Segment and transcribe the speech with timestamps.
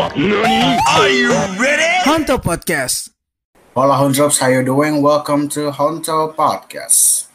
[0.00, 1.28] Are you
[1.60, 1.92] ready?
[2.08, 3.12] Honto Podcast.
[3.76, 5.04] Hola Honjobs, how you doing?
[5.04, 7.28] Welcome to Honto Podcast.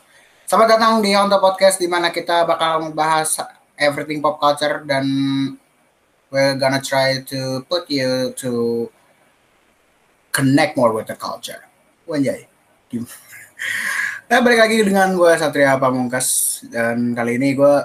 [0.50, 3.38] Selamat datang di Honto Podcast di mana kita bakal membahas
[3.78, 5.06] everything pop culture dan
[6.34, 8.90] we're gonna try to put you to
[10.34, 11.70] connect more with the culture.
[12.10, 12.50] Wanjay.
[14.26, 17.76] Nah, balik lagi dengan gue Satria Pamungkas dan kali ini gue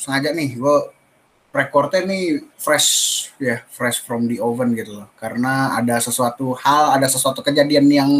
[0.00, 0.95] sengaja nih gue
[1.56, 2.90] recordnya nih fresh
[3.40, 5.08] ya fresh from the oven gitu loh.
[5.16, 8.10] Karena ada sesuatu hal ada sesuatu kejadian yang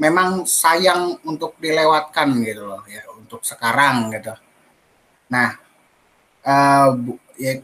[0.00, 4.32] memang sayang untuk dilewatkan gitu loh ya untuk sekarang gitu.
[5.28, 5.58] Nah
[6.46, 6.94] uh,
[7.36, 7.60] ya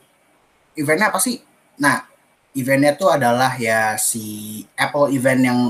[0.76, 1.40] eventnya apa sih?
[1.80, 2.04] Nah
[2.52, 5.60] eventnya tuh adalah ya si Apple event yang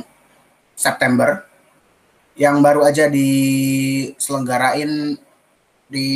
[0.76, 1.48] September
[2.36, 5.16] yang baru aja diselenggarain
[5.88, 6.08] di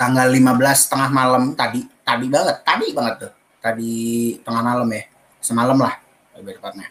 [0.00, 1.84] tanggal 15 tengah malam tadi.
[2.00, 3.32] Tadi banget tadi banget tuh.
[3.60, 3.92] Tadi
[4.40, 5.04] tengah malam ya
[5.44, 6.00] semalam lah
[6.40, 6.88] lebih tepatnya.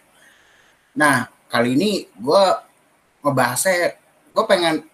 [0.93, 2.43] Nah kali ini gue
[3.25, 3.97] ngebahasnya
[4.29, 4.85] gue pengen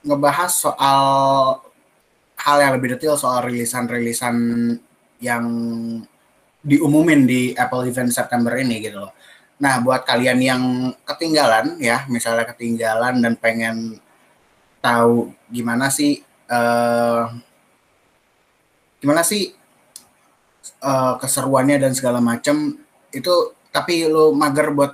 [0.00, 1.00] ngebahas soal
[2.38, 4.36] hal yang lebih detail soal rilisan-rilisan
[5.20, 5.44] yang
[6.62, 9.12] diumumin di Apple Event September ini gitu loh.
[9.58, 10.62] Nah, buat kalian yang
[11.02, 13.98] ketinggalan ya, misalnya ketinggalan dan pengen
[14.78, 17.26] tahu gimana sih uh,
[18.98, 19.54] gimana sih
[20.82, 22.78] uh, keseruannya dan segala macam
[23.14, 23.34] itu
[23.70, 24.92] tapi lo mager buat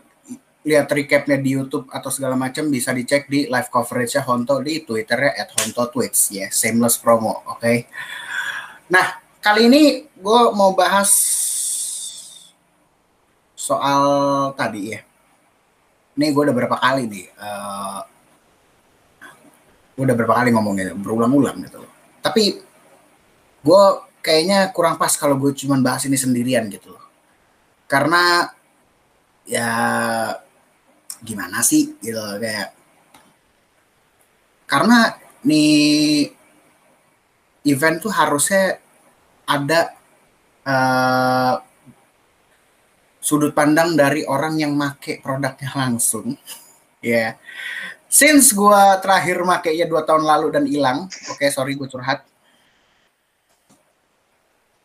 [0.65, 5.37] lihat recapnya di YouTube atau segala macam bisa dicek di live coverage-nya Honto di Twitternya
[5.37, 7.61] at Honto Tweets ya, yeah, shameless promo, oke.
[7.61, 7.85] Okay?
[8.89, 11.13] Nah, kali ini gue mau bahas
[13.53, 14.05] soal
[14.57, 15.01] tadi ya.
[16.17, 18.01] Ini gue udah berapa kali nih, uh,
[20.01, 21.85] udah berapa kali ngomongnya, berulang-ulang gitu.
[22.25, 22.57] Tapi
[23.65, 23.83] gue
[24.21, 27.05] kayaknya kurang pas kalau gue cuma bahas ini sendirian gitu loh.
[27.89, 28.49] Karena
[29.49, 29.71] ya
[31.25, 32.77] gimana sih gitu loh, kayak
[34.69, 36.33] karena nih
[37.69, 38.81] event tuh harusnya
[39.45, 39.93] ada
[40.65, 41.61] uh,
[43.21, 46.37] sudut pandang dari orang yang make produknya langsung
[47.01, 47.31] ya yeah.
[48.09, 52.25] since gue terakhir makainya dua tahun lalu dan hilang oke okay, sorry gue curhat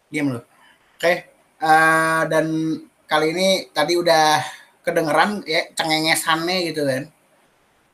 [0.09, 0.44] diam loh.
[1.00, 1.16] Oke, okay.
[1.64, 2.46] uh, dan
[3.08, 4.44] kali ini tadi udah
[4.84, 7.03] kedengeran ya cengengesannya gitu kan.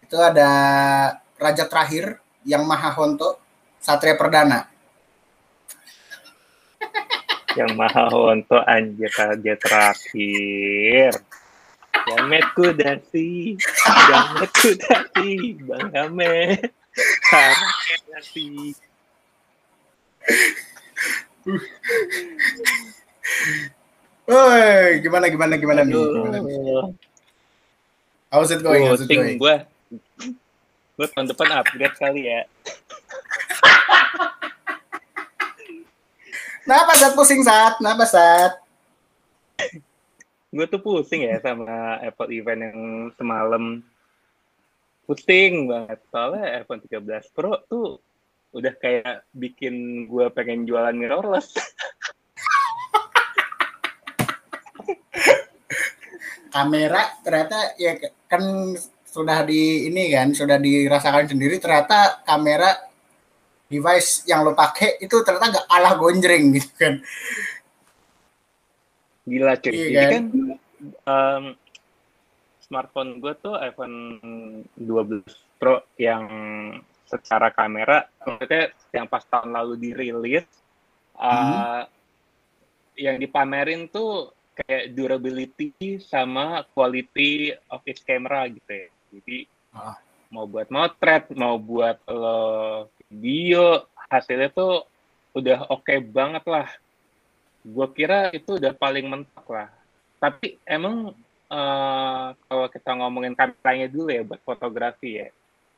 [0.01, 0.49] Itu ada
[1.37, 2.17] raja terakhir
[2.47, 3.37] yang Maha Honto,
[3.77, 4.71] Satria Perdana.
[7.55, 11.15] yang Maha Honto anjir raja terakhir.
[12.05, 13.57] Jametku dasi,
[14.11, 16.69] jametku dasi, Bang Jamet.
[24.25, 25.93] Woi, gimana gimana gimana nih?
[25.93, 26.57] Gimana nih?
[28.33, 28.89] How's it going?
[28.89, 29.37] How's it going?
[29.37, 29.61] Gue,
[30.97, 32.41] gue tahun depan upgrade kali ya.
[36.65, 37.77] Kenapa saat pusing saat?
[37.77, 38.57] Kenapa saat?
[40.55, 43.83] gue tuh pusing ya sama Apple event yang semalam.
[45.05, 46.01] Pusing banget.
[46.09, 48.01] Soalnya iPhone 13 Pro tuh
[48.55, 51.59] udah kayak bikin gue pengen jualan mirrorless.
[56.55, 57.99] Kamera ternyata ya
[58.31, 58.71] kan
[59.03, 62.71] sudah di ini kan sudah dirasakan sendiri ternyata kamera
[63.67, 67.03] device yang lo pakai itu ternyata gak kalah gonjreng gitu kan.
[69.27, 69.73] Gila cuy.
[69.91, 70.55] Iya kan, kan
[71.03, 71.43] um,
[72.63, 73.95] smartphone gue tuh iPhone
[74.79, 75.27] 12
[75.59, 76.23] Pro yang
[77.05, 80.45] secara kamera maksudnya yang pas tahun lalu dirilis
[81.19, 81.85] uh,
[82.95, 88.87] yang dipamerin tuh kayak durability sama quality of its camera gitu ya.
[89.11, 89.37] Jadi
[89.75, 89.95] uh.
[90.31, 94.87] mau buat motret mau buat lo video hasilnya tuh
[95.35, 96.67] udah oke okay banget lah.
[97.65, 99.69] Gue kira itu udah paling mentok lah.
[100.23, 101.11] Tapi emang
[101.51, 105.27] uh, kalau kita ngomongin kameranya dulu ya buat fotografi ya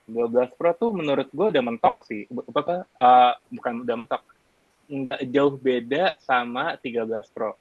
[0.08, 2.24] 12 Pro tuh menurut gue udah mentok sih.
[2.32, 4.24] Apa uh, bukan udah mentok.
[4.88, 7.60] Nggak jauh beda sama 13 Pro.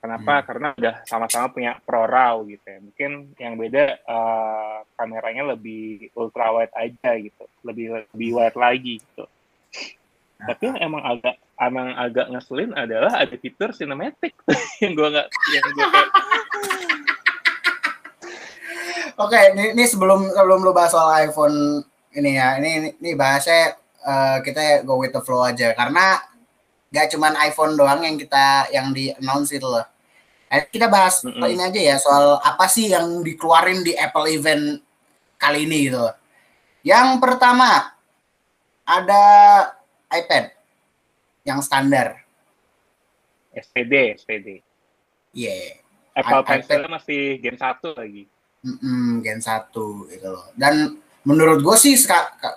[0.00, 0.40] Kenapa?
[0.40, 0.46] Hmm.
[0.46, 2.78] Karena udah sama-sama punya Pro RAW gitu ya.
[2.80, 7.44] Mungkin yang beda uh, kameranya lebih ultra wide aja gitu.
[7.66, 9.26] Lebih lebih wide lagi gitu.
[10.40, 10.46] Nah.
[10.54, 14.32] Tapi yang emang agak emang agak ngeselin adalah ada fitur cinematic
[14.82, 15.86] yang gue nggak yang gue
[19.20, 21.84] Oke, okay, ini, ini sebelum sebelum lu bahas soal iPhone
[22.16, 26.24] ini ya, ini ini, ini bahasnya uh, kita go with the flow aja karena
[26.90, 29.86] Gak cuman iPhone doang yang kita yang di announce itu loh.
[30.50, 31.54] Eh, kita bahas mm -hmm.
[31.54, 34.82] ini aja ya soal apa sih yang dikeluarin di Apple event
[35.38, 36.02] kali ini gitu.
[36.82, 37.94] Yang pertama
[38.82, 39.22] ada
[40.10, 40.50] iPad
[41.46, 42.18] yang standar.
[43.54, 44.48] SPD, SPD.
[45.30, 45.78] Iya.
[45.78, 46.18] Yeah.
[46.18, 48.26] Apple Pencil masih Gen 1 lagi.
[48.60, 49.72] Mm -mm, Gen 1
[50.12, 50.46] gitu loh.
[50.52, 51.96] Dan menurut gue sih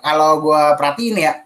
[0.04, 1.44] kalau gue perhatiin ya,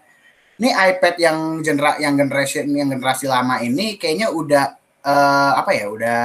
[0.59, 4.75] ini iPad yang genera yang generasi yang generasi lama ini kayaknya udah
[5.07, 6.23] uh, apa ya udah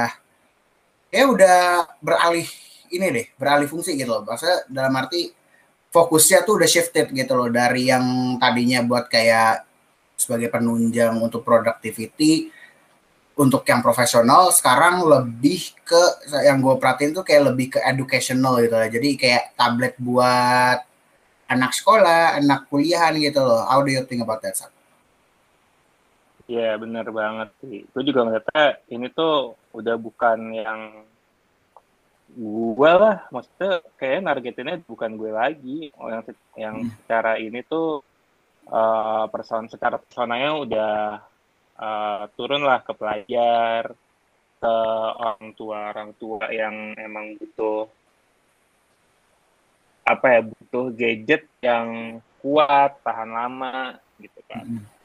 [1.07, 2.43] ya udah beralih
[2.91, 5.31] ini deh beralih fungsi gitu loh maksudnya dalam arti
[5.95, 9.63] fokusnya tuh udah shifted gitu loh dari yang tadinya buat kayak
[10.19, 12.51] sebagai penunjang untuk productivity
[13.35, 16.03] untuk yang profesional sekarang lebih ke
[16.47, 20.79] yang gue perhatiin tuh kayak lebih ke educational gitu lah jadi kayak tablet buat
[21.51, 24.55] anak sekolah anak kuliahan gitu loh how do you think about that?
[26.45, 27.89] Iya yeah, bener banget sih.
[27.89, 30.81] Gue juga ngeliatnya ini tuh udah bukan yang
[32.35, 35.89] gue lah, maksudnya kayak nargetinnya bukan gue lagi.
[35.89, 36.93] Yang yang hmm.
[37.01, 38.05] secara ini tuh
[38.69, 40.93] uh, person secara personanya udah
[41.79, 43.93] uh, turun lah ke pelajar,
[44.59, 44.73] ke
[45.19, 47.87] orang tua orang tua yang emang butuh
[50.05, 54.65] apa ya butuh gadget yang kuat tahan lama gitu kan.
[54.65, 54.95] Hmm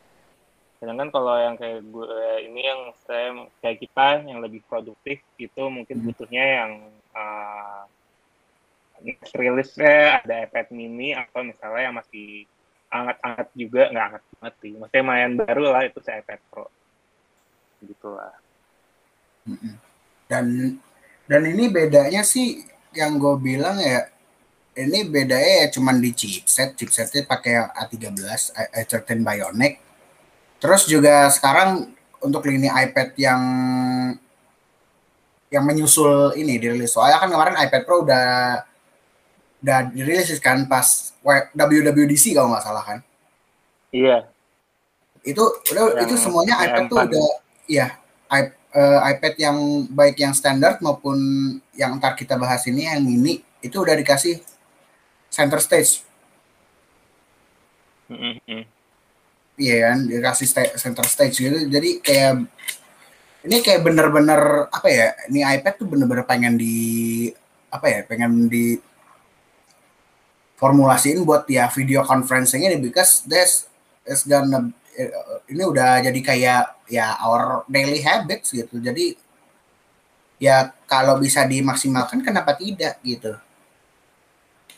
[0.81, 6.01] sedangkan kalau yang kayak gue ini yang saya kayak kita yang lebih produktif itu mungkin
[6.01, 6.73] butuhnya yang
[7.13, 7.85] uh,
[9.37, 12.49] rilisnya ada iPad mini atau misalnya yang masih
[12.91, 14.73] anget-anget juga nggak anget banget sih.
[14.77, 16.67] Maksudnya main baru lah itu si iPad Pro
[17.81, 18.37] gitulah
[20.31, 20.79] dan
[21.27, 22.63] dan ini bedanya sih
[22.95, 24.07] yang gue bilang ya
[24.79, 26.79] ini bedanya ya cuman di chipset.
[26.79, 29.83] Chipsetnya pakai A13 A13 Bionic.
[30.63, 31.91] Terus juga sekarang
[32.23, 33.43] untuk lini iPad yang
[35.51, 36.95] yang menyusul ini dirilis.
[36.95, 38.63] Soalnya kan kemarin iPad Pro udah
[39.61, 41.13] udah dirilis kan pas
[41.61, 42.99] WWDC kalau nggak salah kan.
[43.93, 44.29] Iya.
[45.21, 47.29] Itu udah yang itu semuanya iPad tuh udah
[47.71, 47.87] iya
[48.31, 49.59] uh, iPad yang
[49.93, 51.17] baik yang standar maupun
[51.77, 54.41] yang ntar kita bahas ini yang mini itu udah dikasih
[55.29, 56.03] center stage.
[58.11, 58.81] Mm -hmm
[59.61, 61.59] Iya kan, dikasih sta- center stage gitu.
[61.69, 62.49] Jadi kayak
[63.45, 65.13] ini kayak bener-bener apa ya?
[65.29, 67.29] Ini iPad tuh bener-bener pengen di
[67.69, 68.01] apa ya?
[68.09, 68.81] Pengen di
[70.61, 73.65] formulasiin buat ya video conferencing ini because this
[74.05, 74.69] is gonna
[75.49, 78.77] ini udah jadi kayak ya our daily habits gitu.
[78.77, 79.17] Jadi
[80.41, 83.33] ya kalau bisa dimaksimalkan kenapa tidak gitu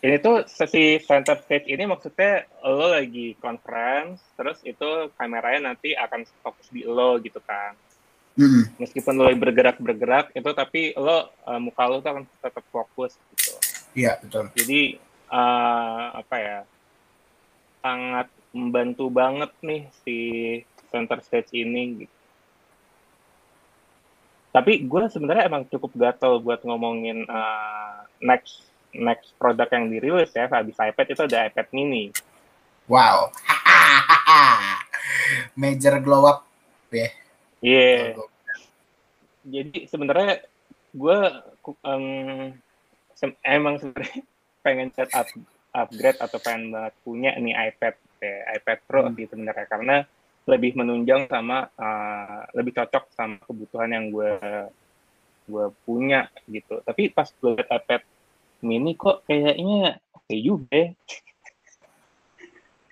[0.02, 6.26] ini tuh sesi center stage ini maksudnya lo lagi conference terus itu kameranya nanti akan
[6.42, 7.78] fokus di lo gitu kan
[8.34, 8.82] mm.
[8.82, 13.54] meskipun lo bergerak bergerak itu tapi lo uh, muka lo tuh akan tetap fokus gitu
[13.94, 14.98] iya betul jadi
[15.32, 16.58] uh, apa ya
[17.80, 20.16] sangat membantu banget nih si
[20.92, 22.16] center stage ini gitu
[24.52, 30.44] tapi gue sebenarnya emang cukup gatel buat ngomongin uh, next next produk yang dirilis ya
[30.52, 32.12] habis iPad itu ada iPad mini.
[32.84, 33.32] Wow.
[35.60, 36.44] Major glow up
[36.92, 37.08] ya.
[37.64, 38.12] Iya.
[38.12, 38.28] Yeah.
[39.48, 40.44] Jadi sebenarnya
[40.92, 41.18] gue
[41.80, 42.52] um,
[43.40, 44.20] emang sebenarnya
[44.62, 45.28] pengen set up
[45.72, 49.14] upgrade atau pengen banget punya nih iPad ya, iPad Pro hmm.
[49.18, 49.96] sih sebenarnya karena
[50.42, 54.34] lebih menunjang sama uh, lebih cocok sama kebutuhan yang gue
[55.46, 56.82] gue punya gitu.
[56.82, 58.02] Tapi pas gue lihat iPad
[58.62, 60.88] mini kok kayaknya oke okay juga ya.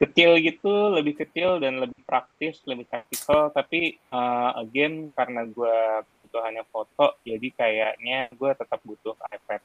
[0.01, 3.53] kecil gitu, lebih kecil dan lebih praktis, lebih praktikal.
[3.53, 9.61] Tapi uh, again karena gue kebutuhannya foto, jadi kayaknya gue tetap butuh iPad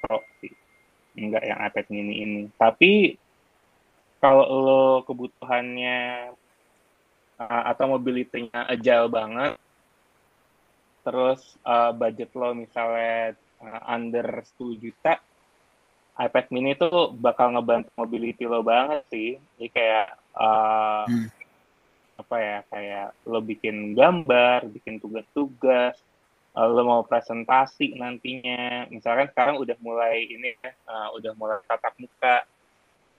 [0.00, 0.54] Pro sih,
[1.16, 2.42] enggak yang iPad mini ini.
[2.54, 3.16] Tapi
[4.20, 6.32] kalau lo kebutuhannya
[7.40, 9.52] uh, atau mobilitinya agile banget,
[11.06, 15.20] terus uh, budget lo misalnya uh, under 10 juta,
[16.16, 19.36] iPad mini itu bakal ngebantu mobility lo banget sih.
[19.56, 21.28] Jadi kayak uh, hmm.
[22.16, 26.00] apa ya kayak lo bikin gambar, bikin tugas-tugas,
[26.56, 28.88] lo mau presentasi nantinya.
[28.88, 32.48] Misalkan sekarang udah mulai ini ya, uh, udah mulai tatap muka.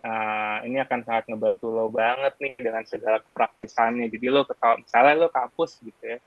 [0.02, 4.10] Uh, ini akan sangat ngebantu lo banget nih dengan segala kepraktisannya.
[4.10, 6.18] Jadi lo kalau misalnya lo kampus gitu ya,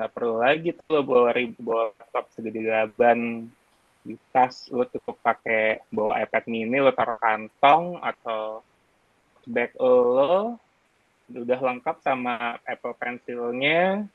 [0.00, 3.52] nggak perlu lagi tuh lo bawa bawa laptop segede gaban
[4.00, 8.64] di tas lo cukup pakai bawa iPad mini lo taruh kantong atau
[9.44, 10.56] bag lo
[11.30, 14.08] udah lengkap sama Apple Pencil-nya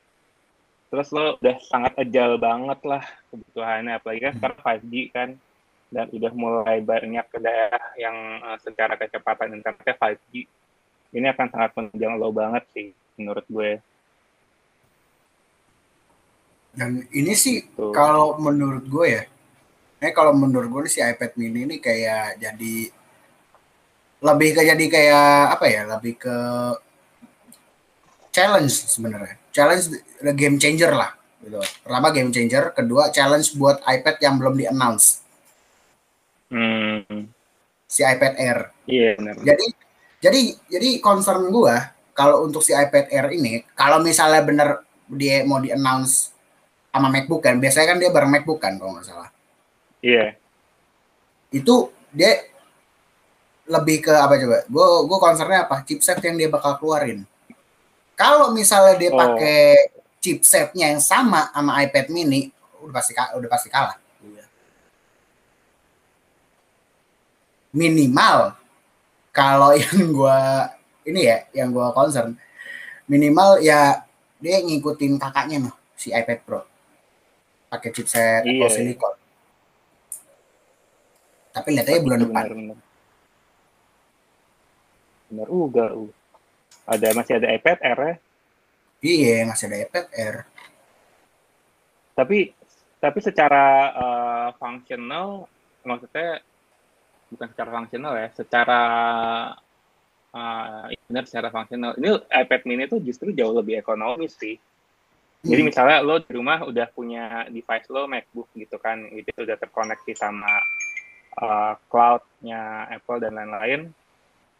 [0.86, 3.02] terus lo udah sangat agile banget lah
[3.34, 5.28] kebutuhannya apalagi kan sekarang 5G kan
[5.90, 10.46] dan udah mulai banyak ke daerah yang uh, secara kecepatan internetnya 5G
[11.14, 13.80] ini akan sangat menunjang lo banget sih menurut gue.
[16.76, 17.88] Dan ini sih Tuh.
[17.94, 19.24] kalau menurut gue ya
[19.96, 22.76] eh kalau menurut gue si iPad mini ini kayak jadi
[24.20, 26.36] lebih ke jadi kayak apa ya lebih ke
[28.28, 29.88] challenge sebenarnya challenge
[30.36, 31.56] game changer lah gitu.
[31.80, 32.76] Pertama game changer.
[32.76, 35.24] Kedua challenge buat iPad yang belum di announce
[36.52, 37.24] hmm.
[37.88, 38.58] si iPad Air.
[38.84, 39.66] Iya yeah, jadi
[40.20, 41.74] jadi jadi concern gue
[42.12, 44.68] kalau untuk si iPad Air ini kalau misalnya bener
[45.06, 46.34] dia mau di announce
[46.90, 49.30] sama MacBook kan biasanya kan dia bareng MacBook kan kalau nggak salah.
[50.04, 50.16] Iya.
[50.16, 50.30] Yeah.
[51.54, 52.42] itu dia
[53.70, 54.58] lebih ke apa coba?
[54.68, 55.82] Gue gue concernnya apa?
[55.86, 57.24] Chipset yang dia bakal keluarin
[58.18, 59.18] kalau misalnya dia oh.
[59.20, 62.50] pakai chipsetnya yang sama sama iPad mini
[62.82, 63.96] udah pasti udah pasti kalah
[67.76, 68.56] minimal
[69.30, 70.40] kalau yang gue
[71.06, 72.34] ini ya yang gue concern
[73.06, 74.02] minimal ya
[74.40, 76.64] dia ngikutin kakaknya noh si iPad Pro
[77.76, 78.72] pakai chipset iya, Apple iya.
[78.72, 79.14] Silicon.
[81.52, 82.44] Tapi lihat aja bulan depan.
[82.52, 82.76] Benar,
[85.32, 85.48] benar.
[85.48, 85.84] juga.
[85.96, 86.10] Uh.
[86.86, 88.14] Ada masih ada iPad Air ya?
[89.02, 90.36] Iya, masih ada iPad Air.
[92.16, 92.38] Tapi
[92.96, 95.50] tapi secara uh, fungsional
[95.84, 96.40] maksudnya
[97.28, 98.82] bukan secara fungsional ya, secara
[100.32, 101.98] uh, benar secara fungsional.
[101.98, 104.56] Ini iPad mini itu justru jauh lebih ekonomis sih
[105.46, 105.68] jadi hmm.
[105.70, 110.50] misalnya lo di rumah udah punya device lo MacBook gitu kan, itu udah terkoneksi sama
[111.38, 113.80] uh, cloud-nya Apple dan lain-lain.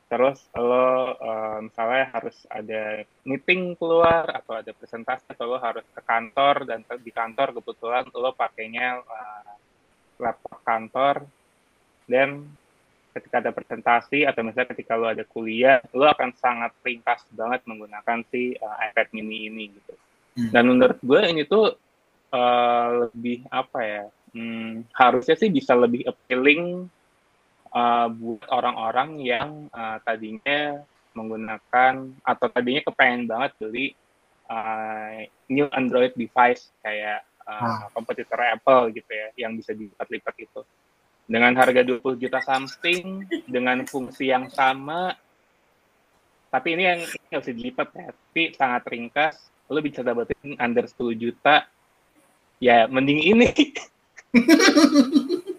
[0.07, 5.99] Terus lo uh, misalnya harus ada meeting keluar atau ada presentasi atau lo harus ke
[6.07, 9.51] kantor dan di kantor kebetulan lo pakainya uh,
[10.23, 11.27] laptop kantor
[12.07, 12.47] dan
[13.17, 18.23] ketika ada presentasi atau misalnya ketika lo ada kuliah, lo akan sangat ringkas banget menggunakan
[18.29, 19.95] si uh, iPad mini ini gitu.
[20.37, 20.51] Hmm.
[20.53, 21.75] Dan menurut gue ini tuh
[22.31, 24.05] uh, lebih apa ya?
[24.37, 26.93] Hmm, harusnya sih bisa lebih appealing
[27.73, 30.83] uh, buat orang-orang yang uh, tadinya
[31.17, 33.87] menggunakan atau tadinya kepengen banget beli
[34.53, 40.61] uh, new Android device kayak uh, kompetitor Apple gitu ya yang bisa dilipat-lipat itu.
[41.27, 45.17] Dengan harga 20 juta something dengan fungsi yang sama
[46.57, 49.35] tapi ini yang nggak bisa dilipat ya tapi sangat ringkas
[49.67, 51.67] lo bisa dapetin under 10 juta
[52.63, 53.51] ya mending ini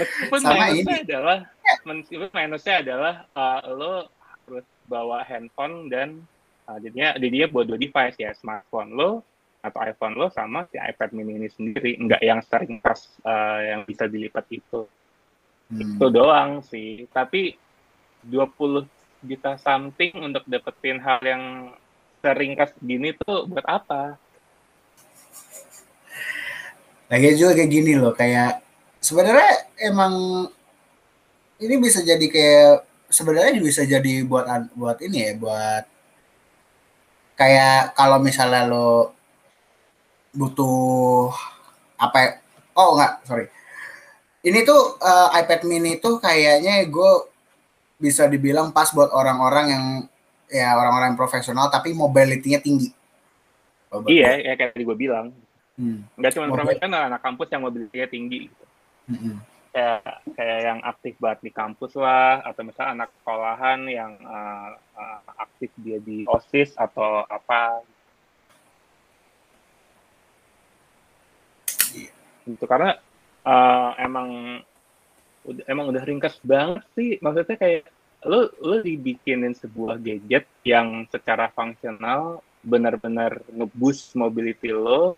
[0.00, 1.04] meskipun Sama minusnya ini.
[1.04, 1.38] adalah
[1.84, 3.94] meskipun minusnya adalah uh, lo
[4.48, 6.24] harus bawa handphone dan
[6.66, 9.10] uh, jadinya jadinya buat dua device ya smartphone lo
[9.60, 13.80] atau iPhone lo sama si iPad mini ini sendiri nggak yang sering pas uh, yang
[13.84, 14.88] bisa dilipat itu
[15.68, 15.80] hmm.
[15.84, 17.60] itu doang sih tapi
[18.24, 18.88] 20
[19.20, 21.44] juta something untuk dapetin hal yang
[22.20, 24.16] seringkas gini tuh buat apa?
[27.10, 28.62] Lagi juga kayak gini loh, kayak
[29.00, 30.46] sebenarnya emang
[31.60, 35.84] ini bisa jadi kayak sebenarnya bisa jadi buat buat ini ya, buat
[37.36, 39.16] kayak kalau misalnya lo
[40.36, 41.32] butuh
[41.98, 42.30] apa ya?
[42.78, 43.50] oh enggak sorry
[44.40, 47.12] ini tuh uh, iPad mini tuh kayaknya gue
[48.00, 49.84] bisa dibilang pas buat orang-orang yang
[50.48, 52.90] ya orang-orang profesional tapi mobility-nya tinggi.
[54.08, 55.36] Iya, ya kayak tadi gue bilang.
[55.76, 56.08] Hmm.
[56.16, 58.48] Gak cuma profesional, anak kampus yang mobility-nya tinggi.
[59.10, 59.42] Hmm.
[59.70, 65.20] Kayak kayak yang aktif banget di kampus lah, atau misalnya anak sekolahan yang uh, uh,
[65.38, 67.82] aktif dia di osis atau apa.
[71.94, 72.10] Iya.
[72.46, 72.98] Itu karena
[73.46, 74.58] uh, emang
[75.66, 77.86] emang udah ringkas banget sih, maksudnya kayak
[78.26, 85.16] lo lo dibikinin sebuah gadget yang secara fungsional benar-benar ngeboost mobility lo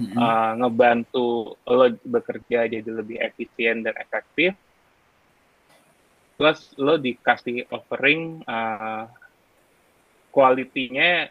[0.00, 0.16] mm-hmm.
[0.16, 4.56] uh, ngebantu lo bekerja jadi lebih efisien dan efektif.
[6.40, 9.04] Plus lo dikasih offering uh,
[10.32, 11.28] kualitinya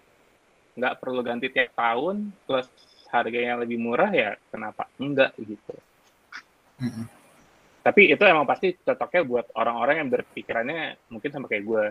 [0.78, 2.70] nggak perlu ganti tiap tahun plus
[3.10, 5.76] harganya lebih murah ya kenapa enggak gitu.
[6.80, 7.06] Mm-hmm.
[7.80, 11.86] Tapi itu emang pasti cocoknya buat orang-orang yang berpikirannya mungkin sama kayak gue.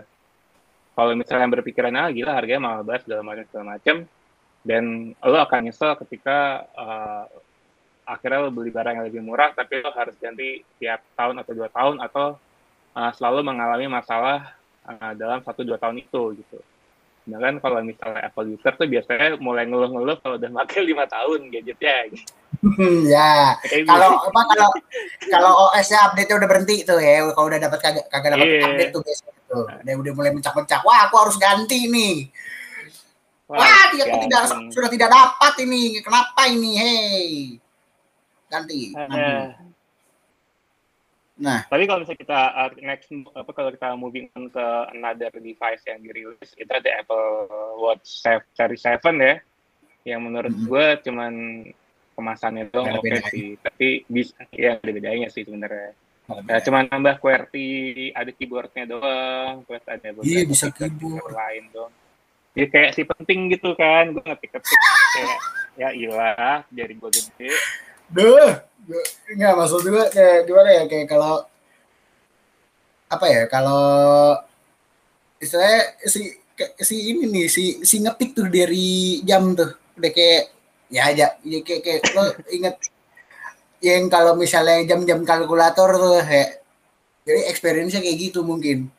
[0.95, 3.95] Kalau misalnya yang berpikiran ah gila harganya mahal banget segala macam segala macam
[4.63, 7.25] dan lo akan nyesel ketika uh,
[8.03, 11.69] akhirnya lo beli barang yang lebih murah tapi lo harus ganti tiap tahun atau dua
[11.71, 12.35] tahun atau
[12.97, 16.59] uh, selalu mengalami masalah uh, dalam satu dua tahun itu gitu
[17.29, 22.09] Sedangkan kalau misalnya Apple user tuh biasanya mulai ngeluh-ngeluh kalau udah pakai lima tahun gadgetnya.
[23.05, 23.53] ya,
[23.85, 24.69] kalau apa kalau
[25.29, 28.65] kalau OS-nya update udah berhenti tuh ya, kalau udah dapat kagak kagak dapat yeah.
[28.65, 32.33] update tuh biasanya tuh, dia udah mulai mencak-mencak, wah aku harus ganti nih.
[33.49, 37.27] Wah, wah tidak, tidak sudah tidak dapat ini, kenapa ini, hey,
[38.45, 38.93] ganti.
[38.93, 39.69] Uh,
[41.39, 45.79] Nah, tapi kalau misalnya kita uh, next apa kalau kita moving on ke another device
[45.87, 47.47] yang dirilis itu ada Apple
[47.79, 49.39] Watch Series 7 ya,
[50.03, 50.67] yang menurut mm -hmm.
[50.67, 51.33] gue cuman
[52.19, 55.95] kemasannya doang oke okay sih, tapi bisa ya ada bedanya sih sebenarnya.
[56.29, 61.33] Nah, cuman nambah QWERTY, ada keyboardnya doang, terus ada beberapa iya, bisa keyboard.
[61.33, 61.89] lain dong.
[62.57, 64.79] Jadi kayak si penting gitu kan, gue ngetik-ngetik
[65.15, 65.37] kayak
[65.79, 67.49] ya ilah jari gue gede.
[68.09, 68.51] Duh,
[69.37, 71.45] nggak maksud gue kayak gimana ya kayak kalau
[73.09, 74.37] apa ya kalau
[75.41, 76.35] istilahnya si
[76.83, 79.77] si ini nih si si ngetik tuh dari jam tuh.
[79.95, 80.43] Udah kayak
[80.89, 82.75] ya aja ya kayak, kayak lo inget
[83.79, 86.59] yang kalau misalnya jam-jam kalkulator tuh kayak
[87.23, 88.91] jadi experience-nya kayak gitu mungkin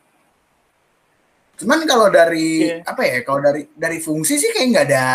[1.60, 2.88] cuman kalau dari yeah.
[2.88, 5.06] apa ya kalau dari dari fungsi sih kayak nggak ada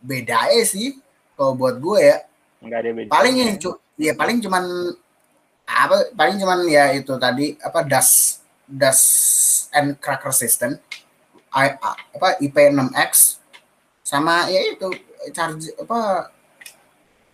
[0.00, 0.96] beda sih
[1.36, 2.16] kalau buat gue ya.
[2.64, 3.52] Nggak ada beda paling yang
[4.00, 4.64] ya paling cuman
[5.68, 9.00] apa paling cuman ya itu tadi apa das das
[9.76, 10.80] and cracker system.
[11.52, 13.36] I, apa IP6X
[14.00, 14.88] sama ya itu
[15.36, 16.32] charge apa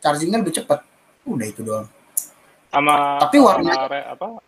[0.03, 0.83] chargingnya lebih cepat
[1.23, 1.87] udah itu doang.
[2.75, 4.43] Sama tapi warna apa?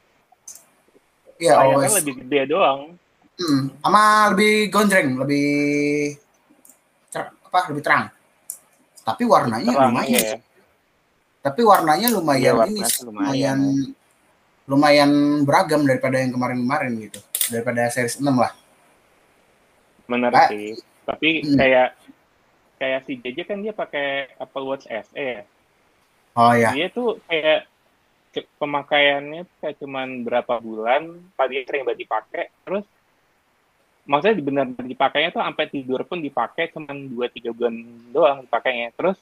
[1.39, 2.99] Ya lebih gede doang
[3.41, 4.05] hmm, sama
[4.37, 5.49] lebih gonjreng lebih
[7.51, 8.05] apa lebih terang.
[9.01, 10.21] Tapi warnanya terang, lumayan.
[10.21, 10.39] ya
[11.41, 13.01] tapi warnanya lumayan ya, ini lumayan.
[13.09, 13.61] lumayan
[14.69, 15.11] lumayan
[15.49, 17.21] beragam daripada yang kemarin-kemarin gitu.
[17.49, 18.53] Daripada series 6 lah.
[20.07, 20.77] Benar nah, sih.
[21.09, 21.57] Tapi hmm.
[21.57, 21.89] kayak
[22.77, 25.43] kayak si JJ kan dia pakai Apple Watch SE ya?
[26.37, 27.67] Oh ya dia tuh kayak
[28.63, 32.87] pemakaiannya kayak cuman berapa bulan tadi sering banget dipakai terus
[34.11, 36.75] maksudnya benar dipakainya tuh sampai tidur pun dipakai
[37.07, 37.75] dua tiga bulan
[38.11, 38.91] doang dipakainya.
[38.99, 39.15] Terus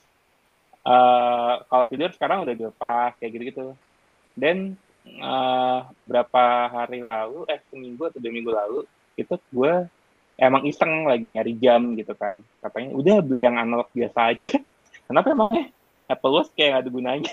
[0.88, 3.77] uh, kalau tidur sekarang udah dilepas kayak gitu-gitu.
[4.33, 4.81] Dan
[5.20, 8.81] uh, berapa hari lalu eh seminggu atau dua minggu lalu
[9.20, 9.85] itu gue
[10.40, 12.40] emang iseng lagi nyari jam gitu kan.
[12.64, 14.57] Katanya udah beli yang analog biasa aja.
[15.09, 15.68] Kenapa emangnya?
[16.09, 17.33] Apple Watch kayak gak ada gunanya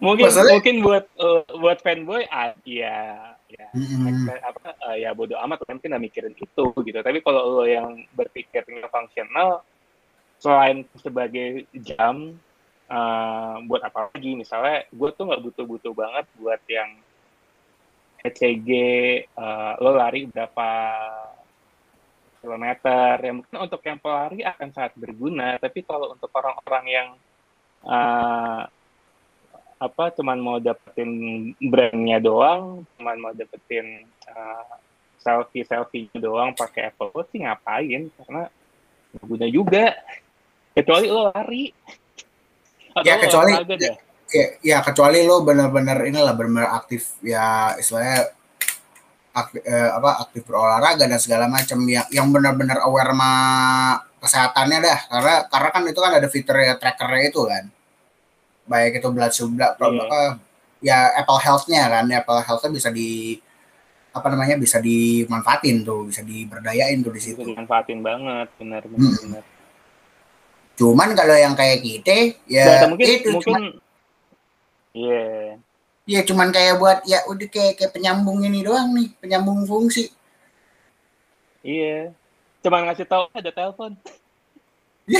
[0.00, 0.56] mungkin Masalah?
[0.56, 4.32] mungkin buat uh, buat fanboy ah iya ya mm-hmm.
[4.40, 8.88] apa uh, ya bodoh amat kan kita mikirin itu gitu tapi kalau lo yang berpikirnya
[8.88, 9.60] fungsional
[10.40, 12.32] selain sebagai jam
[12.88, 16.90] uh, buat apa lagi misalnya gue tuh nggak butuh-butuh banget buat yang
[18.24, 18.70] ECG
[19.36, 20.68] uh, lo lari berapa
[22.40, 27.08] kilometer yang mungkin untuk yang pelari akan sangat berguna tapi kalau untuk orang-orang yang
[27.84, 28.64] uh,
[29.80, 31.10] apa cuman mau dapetin
[31.56, 34.76] brandnya doang, cuman mau dapetin uh,
[35.16, 38.12] selfie selfie doang pakai Apple Watch sih ngapain?
[38.12, 38.44] Karena
[39.24, 39.96] guna juga.
[40.76, 41.72] Kecuali lo lari.
[42.92, 43.94] Atau ya kecuali ya,
[44.28, 48.34] ya, ya kecuali lo benar-benar inilah benar-benar aktif ya istilahnya
[49.30, 53.32] aktif, eh, apa aktif berolahraga dan segala macam yang yang benar-benar aware sama
[54.18, 57.64] kesehatannya dah karena karena kan itu kan ada fitur ya trackernya itu kan
[58.70, 60.06] baik itu blood sugar yeah.
[60.06, 60.20] apa
[60.78, 63.34] ya Apple Health-nya kan Apple Health-nya bisa di
[64.10, 69.18] apa namanya bisa dimanfaatin tuh bisa diberdayain tuh di situ dimanfaatin banget benar benar, hmm.
[69.26, 69.44] benar.
[70.74, 73.62] cuman kalau yang kayak kita ya mungkin, itu mungkin
[74.94, 75.54] iya
[76.06, 76.22] yeah.
[76.22, 80.10] ya cuman kayak buat ya udah kayak kayak penyambung ini doang nih penyambung fungsi
[81.62, 82.62] iya yeah.
[82.66, 83.94] cuman ngasih tahu ada telepon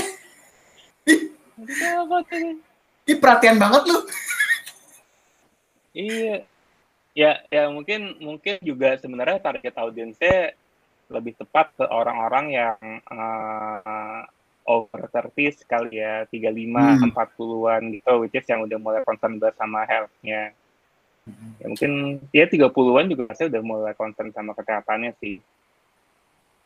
[1.63, 2.23] ada telepon
[3.11, 3.99] ini perhatian banget lu.
[5.91, 6.47] iya.
[7.11, 10.55] Ya, ya mungkin mungkin juga sebenarnya target audiensnya
[11.11, 12.79] lebih tepat ke orang-orang yang
[13.11, 14.23] uh,
[14.63, 17.11] over 30 sekali ya, 35, hmm.
[17.11, 20.55] 40-an gitu, which is yang udah mulai concern bersama health-nya.
[21.27, 21.51] Hmm.
[21.59, 21.91] Ya mungkin
[22.31, 25.43] ya 30-an juga pasti udah mulai concern sama kesehatannya sih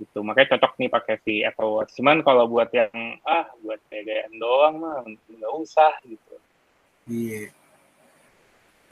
[0.02, 0.20] gitu.
[0.22, 1.96] Makanya cocok nih pakai si Apple Watch.
[1.98, 2.92] Cuman kalau buat yang
[3.24, 6.36] ah buat gayaan doang mah nggak usah gitu.
[7.08, 7.54] Iya.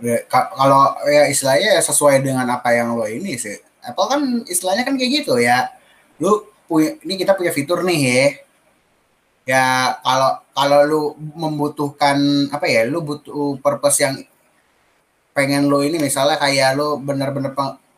[0.04, 3.56] Ya, kalau ya istilahnya ya sesuai dengan apa yang lo ini sih.
[3.84, 5.72] Apple kan istilahnya kan kayak gitu ya.
[6.20, 8.24] Lu punya ini kita punya fitur nih ya
[9.44, 9.64] ya
[10.00, 11.02] kalau kalau lu
[11.36, 14.16] membutuhkan apa ya lu butuh purpose yang
[15.36, 17.52] pengen lo ini misalnya kayak lo bener-bener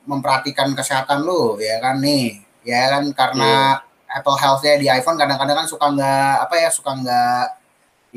[0.09, 4.17] memperhatikan kesehatan lo ya kan nih ya kan karena yeah.
[4.19, 7.45] Apple Health-nya di iPhone kadang-kadang kan suka nggak apa ya suka nggak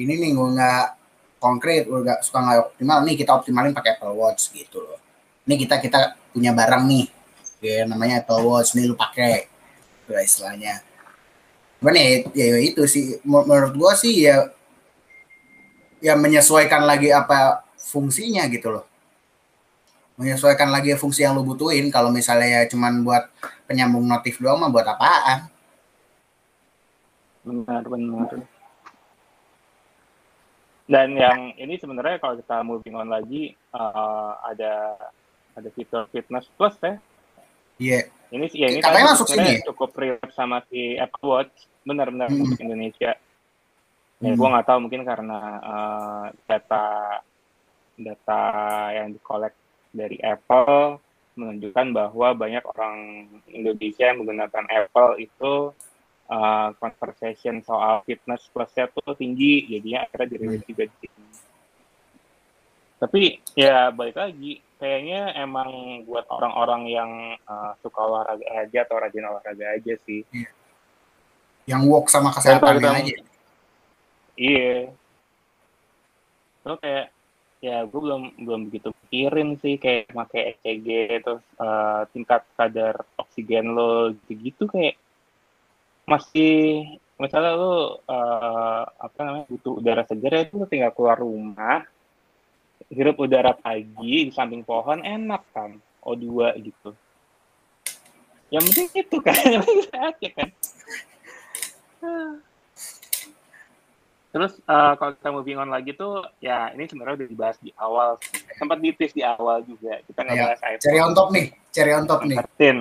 [0.00, 0.84] ini nih gue nggak
[1.38, 2.98] konkret nggak suka nggak optimal.
[3.04, 4.98] Nih kita optimalin pakai Apple Watch gitu loh.
[5.44, 7.06] Ini kita kita punya barang nih.
[7.61, 9.46] Ya namanya Apple Watch nih lu pakai.
[10.06, 10.80] Itu istilahnya.
[11.78, 13.18] Cuman ya, ya, ya itu sih.
[13.26, 14.48] Menurut gua sih ya
[15.98, 18.87] ya menyesuaikan lagi apa fungsinya gitu loh
[20.18, 21.88] menyesuaikan lagi fungsi yang lu butuhin.
[21.94, 23.31] Kalau misalnya ya cuman buat
[23.70, 25.46] penyambung notif doang mah buat apaan?
[27.46, 28.28] Benar benar.
[30.88, 34.98] Dan yang ini sebenarnya kalau kita moving on lagi uh, ada
[35.54, 36.98] ada fitur fitness plus ya.
[37.78, 38.00] Iya.
[38.02, 38.04] Yeah.
[38.28, 41.57] ini ya ini katanya masuk sini cukup relate sama si Apple Watch.
[41.87, 42.42] Benar-benar hmm.
[42.44, 43.14] untuk Indonesia.
[44.18, 44.37] Ya hmm.
[44.37, 46.85] gue nggak tahu mungkin karena uh, data
[47.94, 48.42] data
[48.92, 49.54] yang dikolek
[49.92, 51.01] dari Apple
[51.38, 52.96] menunjukkan bahwa banyak orang
[53.46, 55.70] Indonesia yang menggunakan Apple itu
[56.27, 60.70] uh, conversation soal fitness plusnya tuh tinggi, jadinya akhirnya dirilis hmm.
[60.70, 61.24] juga di sini.
[62.98, 63.22] Tapi
[63.55, 67.11] ya balik lagi, kayaknya emang buat orang-orang yang
[67.46, 70.27] uh, suka olahraga aja atau rajin olahraga aja sih.
[70.35, 70.51] Iya.
[71.68, 73.16] Yang work sama kesehatannya aja.
[74.35, 74.90] Iya.
[76.66, 77.07] Terus kayak
[77.58, 80.88] ya gue belum belum begitu pikirin sih kayak pakai ECG
[81.26, 84.94] terus uh, tingkat kadar oksigen lo gitu-gitu kayak
[86.06, 86.86] masih
[87.18, 91.82] misalnya lo uh, apa namanya butuh udara segar ya itu tinggal keluar rumah
[92.88, 96.94] hirup udara pagi di samping pohon enak kan O2 gitu.
[98.48, 100.48] Yang penting itu kan yang penting aja kan
[104.28, 108.20] Terus uh, kalau kita moving on lagi tuh, ya ini sebenarnya udah dibahas di awal,
[108.60, 110.04] sempat ditis di awal juga.
[110.04, 110.82] Kita nggak ya, bahas iPhone.
[110.84, 112.36] Cherry on top nih, cherry on top nih.
[112.36, 112.78] Tertin.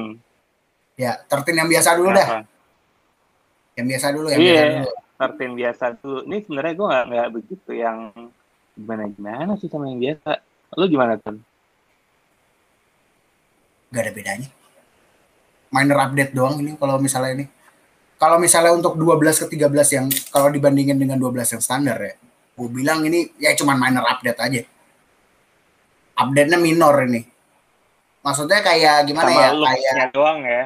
[1.00, 2.20] Ya, tertin yang biasa dulu Kenapa?
[2.20, 2.40] dah.
[3.78, 4.92] Yang biasa dulu, yang iya, biasa dulu.
[5.18, 6.20] Tertin biasa dulu.
[6.28, 7.98] Ini sebenarnya gue nggak nggak begitu yang
[8.78, 10.32] gimana gimana sih sama yang biasa.
[10.76, 11.40] Lu gimana tuh?
[13.88, 14.50] Gak ada bedanya.
[15.72, 17.46] Minor update doang ini kalau misalnya ini
[18.18, 22.14] kalau misalnya untuk 12 ke 13 yang kalau dibandingin dengan 12 yang standar ya,
[22.58, 24.62] gue bilang ini ya cuma minor update aja.
[26.18, 27.22] Update-nya minor ini.
[28.26, 29.94] Maksudnya kayak gimana Sama ya?
[29.94, 30.64] Kayak doang ya.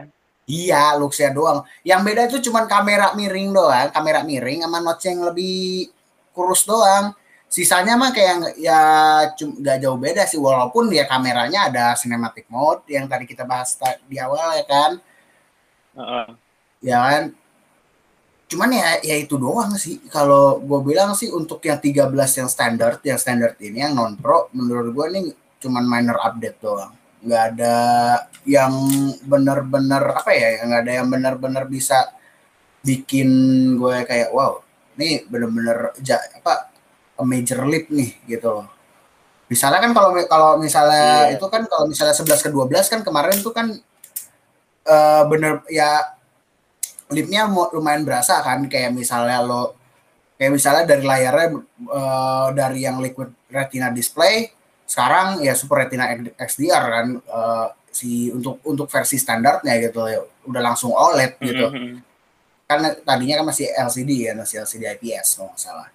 [0.47, 1.67] Iya, looks-nya doang.
[1.83, 5.91] Yang beda itu cuma kamera miring doang, kamera miring sama notch yang lebih
[6.31, 7.11] kurus doang.
[7.51, 8.79] Sisanya mah kayak ya
[9.35, 13.75] nggak jauh beda sih walaupun ya kameranya ada cinematic mode yang tadi kita bahas
[14.07, 14.91] di awal ya kan.
[15.91, 16.25] Uh -uh.
[16.79, 17.23] Ya kan,
[18.51, 20.03] cuman ya ya itu doang sih.
[20.11, 24.51] Kalau gue bilang sih untuk yang 13 yang standar yang standar ini yang non pro
[24.51, 25.23] menurut gue nih
[25.63, 26.91] cuman minor update doang.
[27.23, 27.75] Nggak ada
[28.43, 28.73] yang
[29.23, 32.11] bener-bener apa ya nggak ada yang bener-bener bisa
[32.83, 33.29] bikin
[33.79, 34.59] gue kayak wow
[34.97, 36.69] ini bener-bener ja, apa
[37.17, 38.67] a major leap nih gitu loh.
[39.47, 41.35] Misalnya kan kalau kalau misalnya yeah.
[41.35, 43.67] itu kan kalau misalnya 11 ke 12 kan kemarin tuh kan
[44.87, 46.19] uh, bener ya
[47.11, 49.75] lipnya lumayan berasa kan kayak misalnya lo
[50.39, 51.47] kayak misalnya dari layarnya
[51.85, 54.49] uh, dari yang liquid retina display
[54.89, 60.61] sekarang ya super retina XDR kan uh, si untuk untuk versi standarnya gitu ya udah
[60.63, 61.67] langsung OLED gitu.
[61.67, 61.95] mm -hmm.
[62.65, 65.87] karena tadinya kan masih LCD ya masih LCD IPS kalau nggak salah.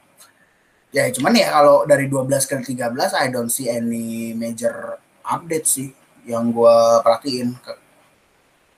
[0.93, 5.89] Ya cuman ya kalau dari 12 ke 13 I don't see any major update sih
[6.29, 7.57] yang gue perhatiin.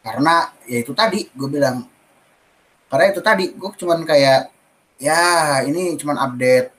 [0.02, 1.97] Karena ya itu tadi gue bilang
[2.88, 4.48] karena itu tadi gue cuman kayak
[4.96, 5.20] ya
[5.68, 6.72] ini cuman update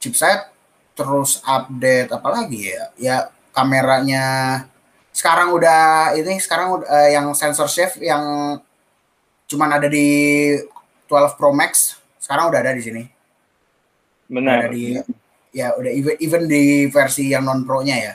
[0.00, 0.50] chipset
[0.96, 2.84] terus update apa lagi ya?
[2.96, 3.16] Ya
[3.52, 4.24] kameranya
[5.14, 8.56] sekarang udah ini sekarang udah uh, yang sensor shift yang
[9.46, 10.08] cuman ada di
[11.06, 13.04] 12 Pro Max sekarang udah ada di sini.
[14.24, 14.64] Benar.
[14.64, 14.96] ada di
[15.52, 18.14] ya udah even, even di versi yang non pro nya ya.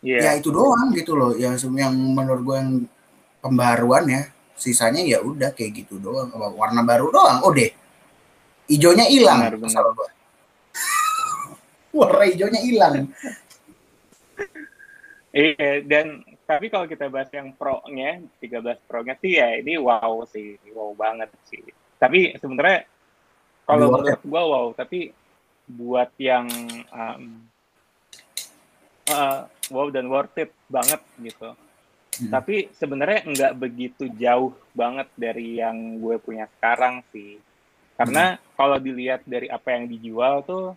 [0.00, 0.32] Yeah.
[0.32, 2.72] ya itu doang gitu loh yang yang menurut gue yang
[3.44, 4.22] pembaruan ya
[4.60, 7.72] sisanya ya udah kayak gitu doang warna baru doang oh deh.
[8.68, 9.40] Hijaunya hilang
[11.96, 13.08] warna hijaunya hilang.
[15.32, 20.60] Iya dan tapi kalau kita bahas yang pro-nya 13 pro-nya sih ya ini wow sih
[20.76, 21.64] wow banget sih.
[21.96, 22.84] Tapi sebenarnya
[23.64, 25.14] kalau menurut gua wow tapi
[25.70, 26.50] buat yang
[26.90, 27.46] um,
[29.10, 31.54] uh, wow dan worth it banget gitu
[32.20, 32.28] Hmm.
[32.28, 37.40] Tapi sebenarnya nggak begitu jauh banget dari yang gue punya sekarang sih.
[37.96, 38.40] Karena hmm.
[38.56, 40.76] kalau dilihat dari apa yang dijual tuh,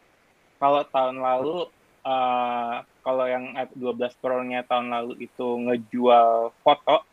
[0.56, 1.67] kalau tahun lalu
[2.08, 7.03] uh, kalau yang 12 Pro-nya tahun lalu itu ngejual foto,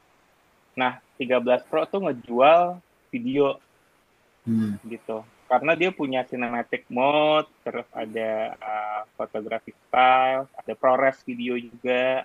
[0.78, 2.78] nah 13 Pro tuh ngejual
[3.10, 3.58] video
[4.46, 4.78] hmm.
[4.86, 5.26] gitu.
[5.50, 12.22] Karena dia punya cinematic mode, terus ada uh, photographic style, ada ProRes video juga,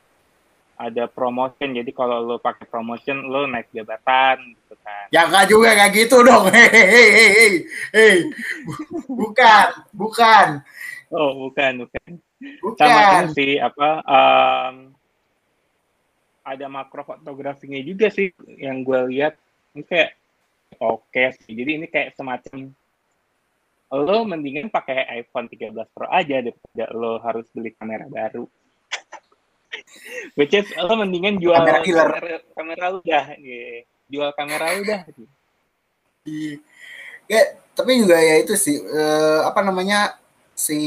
[0.75, 1.75] ada promotion.
[1.75, 5.07] Jadi kalau lo pakai promotion lo naik jabatan gitu kan.
[5.11, 6.51] Ya nggak juga kayak gitu dong.
[6.55, 7.63] Hei
[7.95, 8.15] hei
[9.07, 10.47] bukan bukan.
[11.13, 12.09] Oh bukan bukan,
[12.59, 12.87] bukan.
[12.87, 14.75] sama ini sih apa um,
[16.43, 19.39] ada makro fotografinya juga sih yang gue lihat.
[19.73, 20.11] Ini kayak
[20.83, 21.55] oke okay sih.
[21.55, 22.73] Jadi ini kayak semacam
[23.95, 28.43] lo mendingan pakai iPhone 13 Pro aja daripada lo harus beli kamera baru
[30.37, 33.83] Which is lo mendingan jual kamera, kamera, kamera udah, yeah.
[34.09, 34.99] jual kamera udah.
[36.25, 36.53] Iya.
[37.25, 37.41] Ya,
[37.73, 40.17] tapi juga ya itu sih uh, apa namanya
[40.55, 40.77] si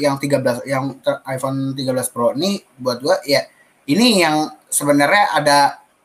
[0.00, 0.96] yang 13 yang
[1.28, 3.44] iPhone 13 Pro ini buat gua ya
[3.84, 5.58] ini yang sebenarnya ada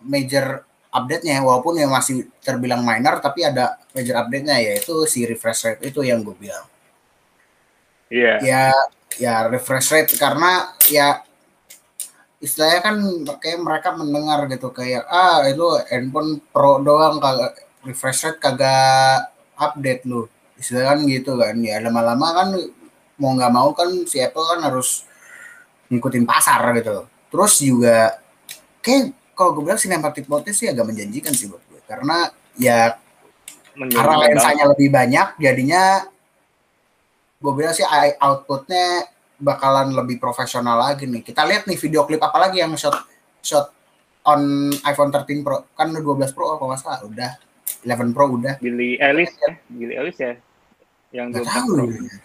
[0.04, 5.86] major update-nya walaupun yang masih terbilang minor tapi ada major update-nya yaitu si refresh rate
[5.86, 6.66] itu yang gue bilang.
[8.10, 8.42] Iya.
[8.42, 8.42] Yeah.
[8.42, 8.64] Ya
[9.20, 11.22] ya refresh rate karena ya
[12.40, 12.96] istilahnya kan
[13.44, 20.08] kayak mereka mendengar gitu kayak ah itu handphone pro doang kagak refresh rate kagak update
[20.08, 20.28] lu.
[20.56, 22.50] Istilahnya kan gitu kan ya lama-lama kan
[23.20, 25.04] mau nggak mau kan si Apple kan harus
[25.92, 27.08] ngikutin pasar gitu.
[27.32, 28.20] Terus juga
[28.80, 32.28] kayak kalau gue bilang cinematic mode sih agak menjanjikan sih buat gue karena
[32.60, 33.00] ya
[33.76, 36.04] karena lensanya lebih banyak jadinya
[37.40, 37.88] gue bilang sih
[38.20, 39.08] outputnya
[39.40, 41.24] bakalan lebih profesional lagi nih.
[41.24, 42.96] Kita lihat nih video klip apa lagi yang shot
[43.40, 43.72] shot
[44.28, 45.66] on iPhone 13 Pro.
[45.74, 46.04] Kan 12
[46.36, 47.32] Pro kalau nggak salah udah
[47.88, 48.60] 11 Pro udah.
[48.60, 50.34] Billy Ellis ya, Billy Ellis ya.
[51.16, 51.84] Yang 12 tahu, Pro.
[51.88, 52.16] Ya.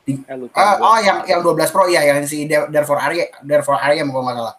[0.00, 4.06] Di, eh, uh, oh yang yang 12 Pro ya yang si Therefore Arya Therefore Arya
[4.06, 4.56] kalau nggak salah.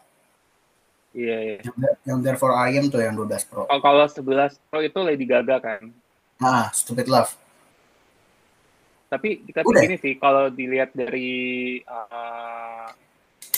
[1.11, 1.57] Iya, iya.
[1.59, 3.67] Yang, yang Therefore I Am tuh yang 12 Pro.
[3.67, 5.91] Oh, kalau 11 Pro itu Lady Gaga kan?
[6.39, 7.35] Ah, Stupid Love.
[9.11, 12.87] Tapi kita begini sih, kalau dilihat dari uh,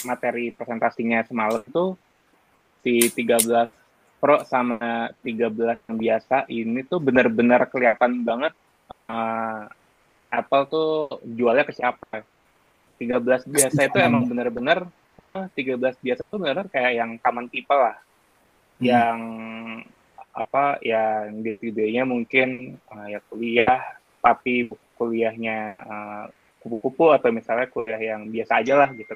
[0.10, 1.94] materi presentasinya semalam tuh
[2.82, 3.70] si 13
[4.18, 5.52] Pro sama 13
[5.92, 8.56] yang biasa ini tuh benar-benar kelihatan banget
[9.12, 9.68] uh,
[10.32, 10.92] Apple tuh
[11.38, 12.24] jualnya ke siapa.
[12.98, 14.88] 13 biasa itu emang benar-benar
[15.36, 18.00] 13 biasa tuh benar kayak yang common people lah.
[18.80, 18.86] Hmm.
[18.90, 19.20] Yang
[20.34, 24.72] apa yang di videonya mungkin uh, ya kuliah tapi
[25.04, 26.26] kuliahnya uh,
[26.64, 29.12] kupu-kupu atau misalnya kuliah yang biasa aja lah gitu.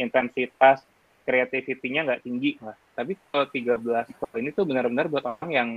[0.00, 0.80] Intensitas
[1.28, 2.72] kreativitinya nggak tinggi lah.
[2.96, 5.68] Tapi kalau 13 kalau ini tuh benar-benar buat orang yang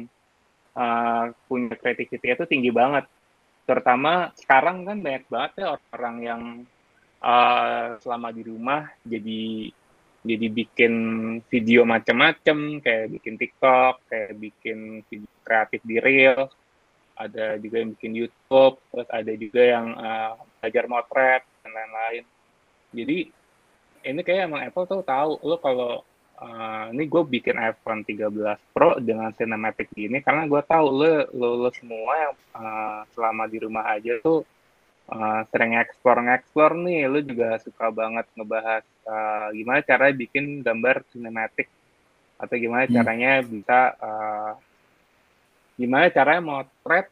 [0.79, 3.06] uh, punya kreativitinya itu tinggi banget.
[3.67, 6.41] Terutama sekarang kan banyak banget ya orang yang
[7.19, 9.71] uh, selama di rumah jadi
[10.23, 10.93] jadi bikin
[11.51, 16.62] video macam-macam kayak bikin TikTok kayak bikin video kreatif di Reels
[17.13, 22.23] ada juga yang bikin YouTube, terus ada juga yang uh, belajar motret dan lain-lain.
[22.93, 23.17] Jadi
[24.04, 26.04] ini kayak emang Apple tuh tahu lo kalau
[26.39, 28.30] uh, ini gue bikin iPhone 13
[28.76, 33.58] Pro dengan cinematic gini karena gue tahu lo lo, lo semua yang uh, selama di
[33.63, 34.43] rumah aja tuh
[35.10, 41.08] uh, sering explore ngeksplor nih lo juga suka banget ngebahas uh, gimana cara bikin gambar
[41.15, 41.71] cinematic
[42.38, 42.93] atau gimana hmm.
[42.93, 44.54] caranya bisa uh,
[45.79, 47.09] gimana caranya motret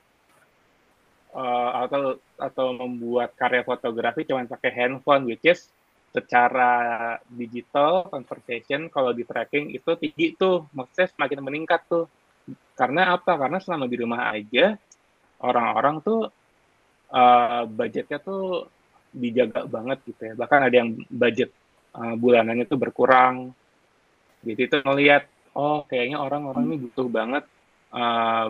[1.33, 5.69] uh, atau atau membuat karya fotografi cuma pakai handphone which is
[6.11, 10.67] secara digital conversation kalau di tracking itu tinggi tuh.
[10.75, 12.05] Maksudnya semakin meningkat tuh.
[12.75, 13.39] Karena apa?
[13.39, 14.75] Karena selama di rumah aja
[15.39, 16.27] orang-orang tuh
[17.15, 18.67] uh, budgetnya tuh
[19.15, 20.33] dijaga banget gitu ya.
[20.35, 21.49] Bahkan ada yang budget
[21.95, 23.55] uh, bulanannya tuh berkurang.
[24.43, 25.23] Jadi itu melihat
[25.55, 27.47] oh kayaknya orang-orang ini butuh banget
[27.91, 28.49] uh,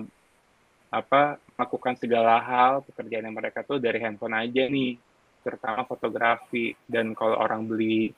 [0.91, 1.21] apa
[1.56, 4.97] melakukan segala hal pekerjaan yang mereka tuh dari handphone aja nih
[5.41, 6.75] terutama fotografi.
[6.86, 8.12] Dan kalau orang beli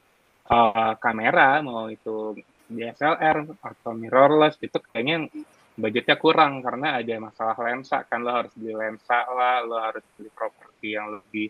[0.49, 2.35] uh, kamera mau itu
[2.67, 5.29] DSLR atau mirrorless itu kayaknya
[5.73, 8.25] budgetnya kurang karena ada masalah lensa kan.
[8.25, 11.47] Lo harus beli lensa lah lo harus beli properti yang lebih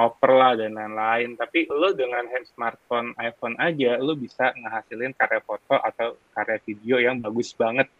[0.00, 1.36] over lah dan lain-lain.
[1.36, 6.96] Tapi lo dengan hand smartphone iPhone aja lo bisa ngehasilin karya foto atau karya video
[6.96, 7.92] yang bagus banget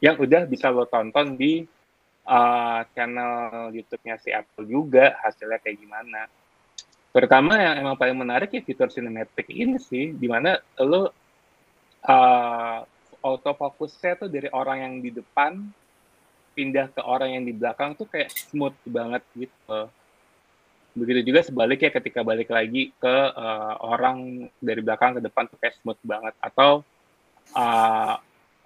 [0.00, 1.64] yang udah bisa lo tonton di
[2.24, 6.26] uh, channel YouTube-nya si Apple juga hasilnya kayak gimana.
[7.10, 11.10] Pertama yang emang paling menarik ya fitur cinematic ini sih, di mana lo
[12.06, 12.80] uh,
[13.20, 15.60] autofocusnya tuh dari orang yang di depan
[16.56, 19.88] pindah ke orang yang di belakang tuh kayak smooth banget gitu.
[20.90, 25.78] begitu juga sebaliknya ketika balik lagi ke uh, orang dari belakang ke depan tuh kayak
[25.78, 26.82] smooth banget atau
[27.54, 28.18] uh,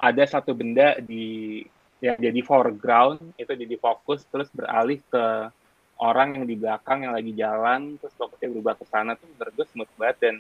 [0.05, 1.65] ada satu benda di
[2.05, 5.49] yang jadi foreground itu jadi fokus terus beralih ke
[5.97, 9.67] orang yang di belakang yang lagi jalan terus fokusnya berubah ke sana tuh menurut gue
[9.73, 10.35] smooth banget dan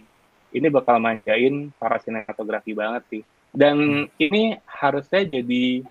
[0.54, 3.22] ini bakal manjain para sinematografi banget sih.
[3.50, 5.82] Dan ini harusnya jadi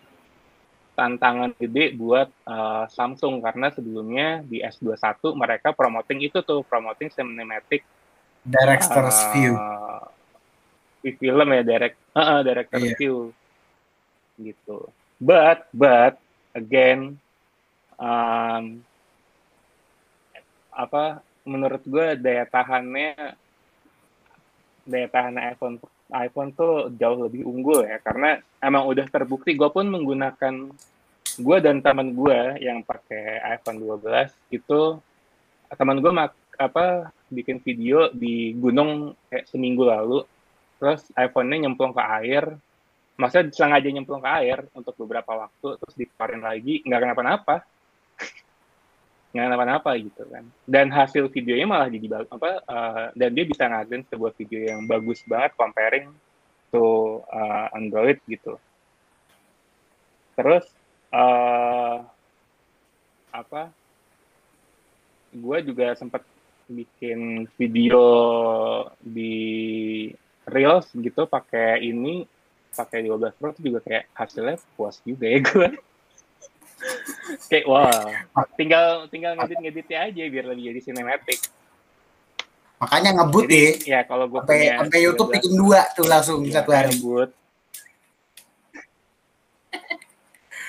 [0.96, 7.84] tantangan gede buat uh, Samsung karena sebelumnya di S21 mereka promoting itu tuh promoting cinematic
[8.46, 9.54] director's uh, view.
[11.04, 12.96] di film ya direct uh, uh, director's yeah.
[12.96, 13.36] view
[14.44, 14.92] gitu.
[15.24, 16.20] But but
[16.52, 17.16] again
[17.96, 18.84] um,
[20.74, 23.38] apa menurut gue daya tahannya
[24.84, 25.78] daya tahan iPhone
[26.14, 27.98] iPhone tuh jauh lebih unggul ya.
[28.04, 30.70] Karena emang udah terbukti gue pun menggunakan
[31.34, 35.02] gue dan teman gue yang pakai iPhone 12 itu
[35.74, 40.22] teman gue mak apa bikin video di gunung kayak seminggu lalu.
[40.78, 42.60] Terus iPhone-nya nyemplung ke air
[43.18, 47.56] maksudnya sengaja nyemplung ke air untuk beberapa waktu terus dikeluarin lagi nggak kenapa-napa.
[49.34, 50.46] Nggak kenapa-napa gitu kan.
[50.70, 55.26] Dan hasil videonya malah jadi apa uh, dan dia bisa ngadain sebuah video yang bagus
[55.26, 56.14] banget comparing
[56.70, 58.62] to uh, Android gitu.
[60.38, 60.70] Terus
[61.10, 62.06] uh,
[63.34, 63.74] apa
[65.34, 66.22] gue juga sempat
[66.70, 68.06] bikin video
[69.02, 69.34] di
[70.46, 72.26] Reels gitu pakai ini
[72.74, 75.70] pakai 12 Pro itu juga kayak hasilnya puas juga ya gue
[77.50, 77.94] kayak wah
[78.60, 81.40] tinggal tinggal ngedit ngeditnya aja biar lebih jadi sinematik
[82.82, 84.00] makanya ngebut jadi, ya.
[84.04, 86.92] kalau gue sampai, sampai YouTube bikin dua tuh langsung ya, satu hari.
[86.92, 87.30] ngebut.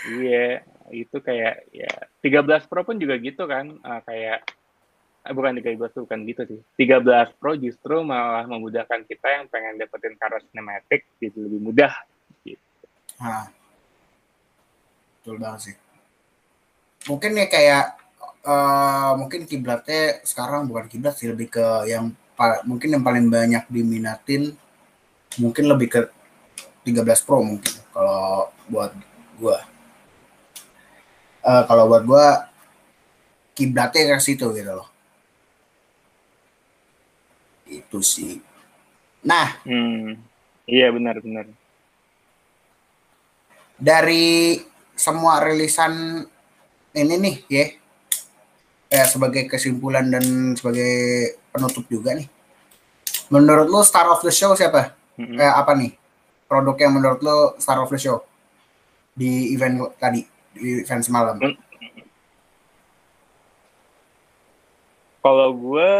[0.05, 0.62] Iya
[0.93, 1.90] itu kayak ya
[2.23, 4.45] 13 Pro pun juga gitu kan uh, kayak
[5.32, 10.18] bukan 13 Pro bukan gitu sih 13 Pro justru malah memudahkan kita yang pengen dapetin
[10.20, 11.92] karya sinematik jadi lebih mudah
[12.44, 12.60] gitu.
[13.22, 13.48] Nah,
[15.22, 15.76] betul banget sih
[17.08, 17.84] mungkin ya kayak
[18.44, 22.12] uh, mungkin kiblatnya sekarang bukan kiblat sih lebih ke yang
[22.66, 24.56] mungkin yang paling banyak diminatin
[25.38, 26.00] mungkin lebih ke
[26.84, 28.92] 13 Pro mungkin kalau buat
[29.40, 29.58] gua.
[31.44, 32.26] Uh, kalau buat gua
[33.52, 34.88] kiblatnya ke situ gitu loh.
[37.94, 38.42] Itu sih.
[39.22, 40.18] Nah, hmm,
[40.66, 41.46] iya benar benar.
[43.78, 44.59] Dari
[44.98, 46.26] semua rilisan
[46.90, 47.66] ini nih ya
[48.90, 50.94] eh, sebagai kesimpulan dan sebagai
[51.50, 52.30] penutup juga nih
[53.30, 55.38] menurut lo star of the show siapa mm-hmm.
[55.42, 55.90] eh, apa nih
[56.46, 58.22] produk yang menurut lo star of the show
[59.18, 60.22] di event tadi
[60.54, 61.35] di event semalam
[65.18, 65.90] kalau gue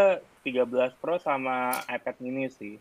[0.45, 2.77] 13 Pro sama iPad mini sih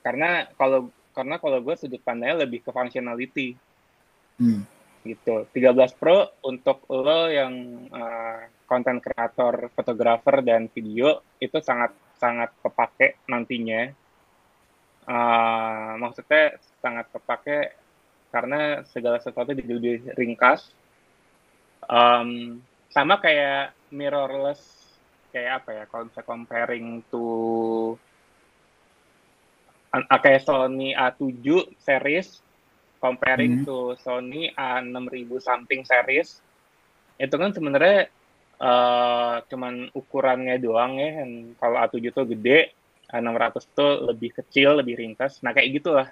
[0.00, 3.52] karena kalau karena kalau gue sudut pandangnya lebih ke functionality
[4.40, 5.46] hmm gitu.
[5.54, 7.86] 13 Pro untuk lo yang
[8.66, 13.94] konten uh, kreator, fotografer dan video itu sangat sangat kepake nantinya.
[15.06, 17.78] Uh, maksudnya sangat kepake
[18.34, 20.74] karena segala sesuatu jadi lebih ringkas.
[21.86, 22.58] Um,
[22.90, 24.58] sama kayak mirrorless
[25.36, 27.28] kayak apa ya kalau bisa comparing to
[30.24, 31.44] kayak Sony A7
[31.76, 32.40] series
[33.04, 33.64] comparing hmm.
[33.68, 36.40] to Sony A6000 something series
[37.20, 38.08] itu kan sebenarnya
[38.64, 42.72] uh, cuman ukurannya doang ya yang kalau A7 tuh gede
[43.12, 46.08] A600 tuh lebih kecil lebih ringkas nah kayak gitulah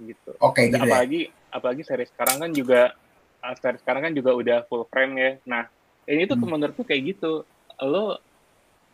[0.00, 0.88] gitu oke okay, gitu ya.
[0.88, 1.52] apalagi ya?
[1.52, 2.96] apalagi seri sekarang kan juga
[3.44, 5.68] uh, seri sekarang kan juga udah full frame ya nah
[6.08, 6.48] ini tuh hmm.
[6.48, 7.44] menurutku kayak gitu
[7.80, 8.20] lo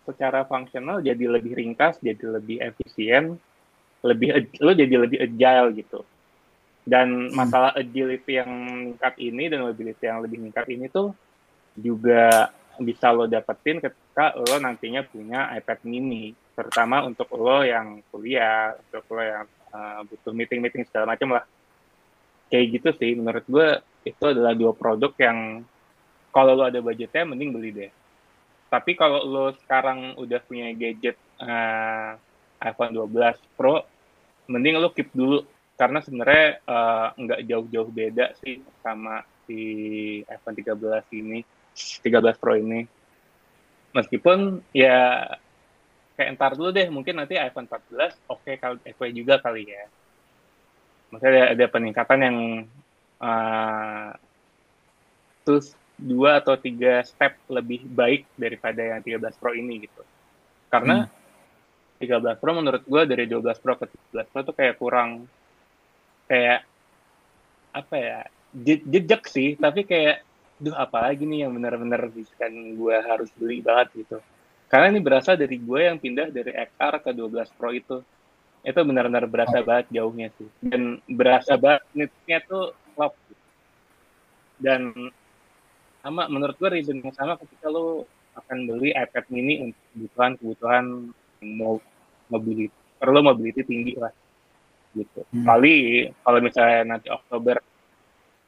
[0.06, 3.36] secara fungsional jadi lebih ringkas jadi lebih efisien
[4.06, 6.00] lebih lo jadi lebih agile gitu
[6.88, 7.36] dan hmm.
[7.36, 11.12] masalah agility yang meningkat ini dan mobility yang lebih meningkat ini tuh
[11.76, 12.48] juga
[12.78, 19.04] bisa lo dapetin ketika lo nantinya punya iPad mini, terutama untuk lo yang kuliah, untuk
[19.14, 21.44] lo yang uh, butuh meeting-meeting segala macam lah.
[22.48, 23.68] Kayak gitu sih, menurut gue
[24.06, 25.66] itu adalah dua produk yang
[26.32, 27.90] kalau lo ada budgetnya mending beli deh.
[28.68, 32.20] Tapi kalau lo sekarang udah punya gadget uh,
[32.60, 33.80] iPhone 12 Pro,
[34.48, 35.44] mending lo keep dulu.
[35.78, 39.60] Karena sebenarnya uh, nggak jauh-jauh beda sih sama si
[40.26, 40.76] iPhone 13
[41.16, 41.40] ini
[41.78, 42.84] 13 Pro ini.
[43.96, 45.24] Meskipun ya
[46.18, 49.86] kayak entar dulu deh mungkin nanti iPhone 14 oke okay, kali FW juga kali ya.
[51.08, 52.38] Maksudnya ada, ada peningkatan yang
[53.22, 54.12] uh,
[55.46, 60.02] terus dua atau tiga step lebih baik daripada yang 13 Pro ini gitu.
[60.70, 62.06] Karena hmm.
[62.06, 65.26] 13 Pro menurut gue dari 12 Pro ke 13 Pro tuh kayak kurang
[66.30, 66.62] kayak
[67.74, 68.18] apa ya
[68.86, 69.58] jejak sih.
[69.58, 70.22] Tapi kayak
[70.58, 74.22] duh apa lagi nih yang benar-benar kan gue harus beli banget gitu.
[74.70, 77.98] Karena ini berasal dari gue yang pindah dari XR ke 12 Pro itu.
[78.62, 80.46] Itu benar-benar berasa banget jauhnya sih.
[80.62, 83.18] Dan berasa banget nitnya tuh love
[84.58, 84.90] dan
[86.04, 88.06] sama menurut gue reason yang sama ketika lo
[88.38, 90.84] akan beli iPad mini untuk kebutuhan kebutuhan
[91.58, 91.82] mau
[92.30, 94.12] mobility perlu mobility tinggi lah
[94.94, 95.46] gitu hmm.
[95.46, 97.58] kali kalau misalnya nanti Oktober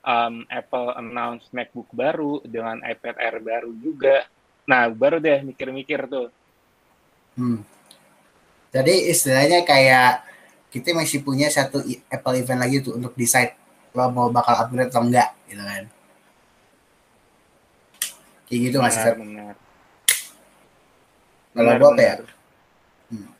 [0.06, 4.26] um, Apple announce MacBook baru dengan iPad Air baru juga
[4.64, 6.30] nah baru deh mikir-mikir tuh
[7.34, 7.80] hmm.
[8.70, 10.22] Jadi istilahnya kayak
[10.70, 13.58] kita masih punya satu Apple event lagi tuh untuk decide
[13.90, 15.84] lo mau bakal upgrade atau enggak gitu kan.
[18.50, 19.54] Kayak gitu masih benar,
[21.54, 22.16] Kalau gue kayak
[23.14, 23.30] hmm,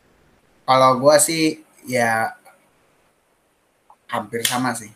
[0.63, 1.43] kalau gue sih
[1.83, 2.31] ya
[4.07, 4.87] hampir sama sih.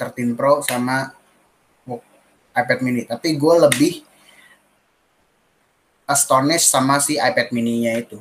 [0.00, 1.12] 13 Pro sama
[2.56, 3.04] iPad mini.
[3.04, 3.94] Tapi gue lebih
[6.08, 8.16] astonished sama si iPad mininya itu.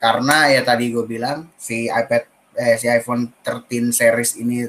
[0.00, 2.24] Karena ya tadi gue bilang si iPad
[2.56, 4.64] eh, si iPhone 13 series ini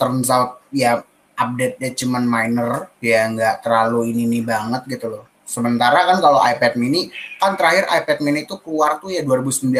[0.00, 1.04] turns out ya
[1.38, 5.24] update-nya cuman minor ya nggak terlalu ini nih banget gitu loh.
[5.48, 7.08] Sementara kan kalau iPad mini
[7.38, 9.70] kan terakhir iPad mini itu keluar tuh ya 2019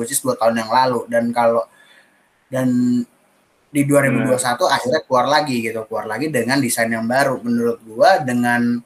[0.00, 1.04] which is dua tahun yang lalu.
[1.06, 1.68] Dan kalau
[2.48, 2.68] dan
[3.72, 4.68] di 2021 hmm.
[4.68, 7.38] akhirnya keluar lagi gitu keluar lagi dengan desain yang baru.
[7.44, 8.80] Menurut gua dengan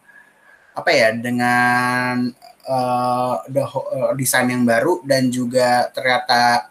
[0.76, 2.28] apa ya dengan
[2.68, 6.68] uh, the uh, desain yang baru dan juga ternyata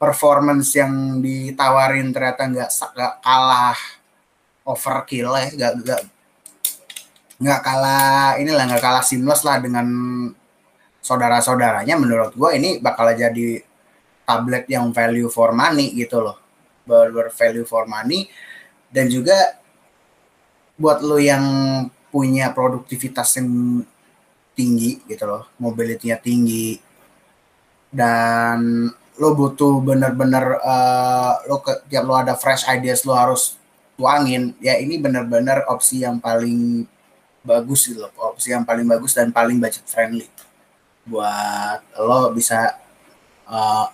[0.00, 3.99] performance yang ditawarin ternyata nggak nggak kalah
[4.64, 6.02] overkill ya nggak nggak
[7.40, 9.86] nggak kalah inilah nggak kalah seamless lah dengan
[11.00, 11.96] saudara-saudaranya.
[11.96, 13.64] Menurut gue ini bakal jadi
[14.28, 16.36] tablet yang value for money gitu loh.
[16.84, 18.28] Ber, ber value for money.
[18.92, 19.58] Dan juga
[20.76, 21.44] buat lo yang
[22.10, 23.82] punya produktivitas yang
[24.54, 26.76] tinggi gitu loh, mobility-nya tinggi.
[27.90, 28.86] Dan
[29.20, 33.59] lo butuh bener-bener uh, lo ke, tiap lo ada fresh ideas lo harus
[34.00, 34.56] tuangin.
[34.64, 36.88] Ya ini bener-bener opsi yang paling
[37.44, 38.12] bagus gitu loh.
[38.32, 40.24] Opsi yang paling bagus dan paling budget friendly.
[41.04, 42.80] Buat lo bisa
[43.44, 43.92] uh,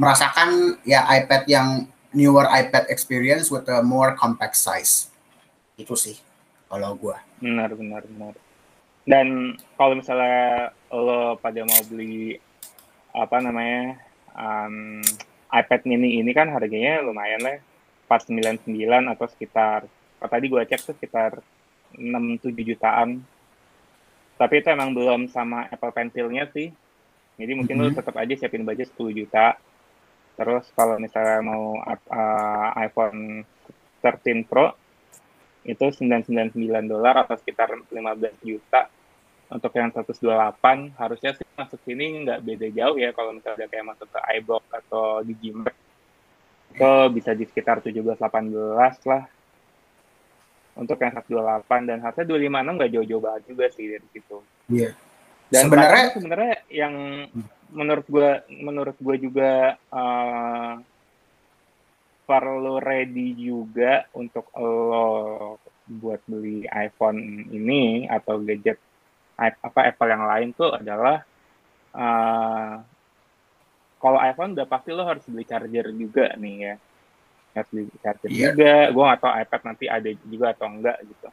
[0.00, 1.68] merasakan ya iPad yang
[2.16, 5.12] newer iPad experience with a more compact size.
[5.76, 6.16] Itu sih
[6.72, 8.34] kalau gue benar benar benar.
[9.06, 12.40] Dan kalau misalnya lo pada mau beli
[13.12, 14.00] apa namanya
[14.34, 15.00] um,
[15.52, 17.56] iPad mini ini kan harganya lumayan lah
[18.06, 19.86] 499 atau sekitar
[20.16, 21.32] kalau tadi gue cek tuh sekitar
[21.94, 23.20] 6-7 jutaan.
[24.36, 26.72] Tapi itu emang belum sama Apple Pencilnya sih.
[27.36, 27.94] Jadi mungkin mm -hmm.
[27.94, 29.56] lo tetap aja siapin budget 10 juta.
[30.36, 33.44] Terus kalau misalnya mau uh, iPhone
[34.04, 34.72] 13 Pro
[35.66, 36.52] itu 999
[36.88, 37.92] dolar atau sekitar 15
[38.44, 38.88] juta.
[39.46, 44.10] Untuk yang 128 harusnya sih masuk sini nggak beda jauh ya kalau misalnya kayak masuk
[44.10, 45.38] ke iBook atau di
[46.76, 49.22] Itu bisa di sekitar 17-18 lah
[50.76, 54.38] untuk yang 128 dan harusnya 256 nggak jauh-jauh banget juga sih dari situ.
[54.68, 54.92] Iya.
[54.92, 54.92] Yeah.
[55.46, 56.94] Dan sebenarnya sebenarnya yang
[57.70, 60.74] menurut gue menurut gue juga uh,
[62.26, 65.56] perlu ready juga untuk lo
[65.86, 68.82] buat beli iPhone ini atau gadget
[69.38, 71.22] apa Apple yang lain tuh adalah
[71.94, 72.82] uh,
[74.06, 76.74] kalau iPhone udah pasti lo harus beli charger juga nih ya
[77.58, 78.54] harus beli charger yeah.
[78.54, 81.28] juga gue gak tau iPad nanti ada juga atau enggak gitu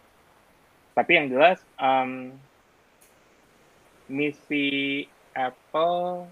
[0.97, 2.33] tapi yang jelas um,
[4.09, 6.29] misi Apple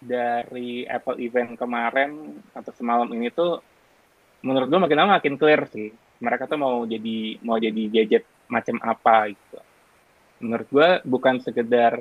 [0.00, 3.60] dari Apple event kemarin atau semalam ini tuh
[4.40, 5.92] menurut gue makin lama makin clear sih.
[6.20, 9.60] Mereka tuh mau jadi mau jadi gadget macam apa gitu.
[10.40, 12.00] Menurut gue bukan sekedar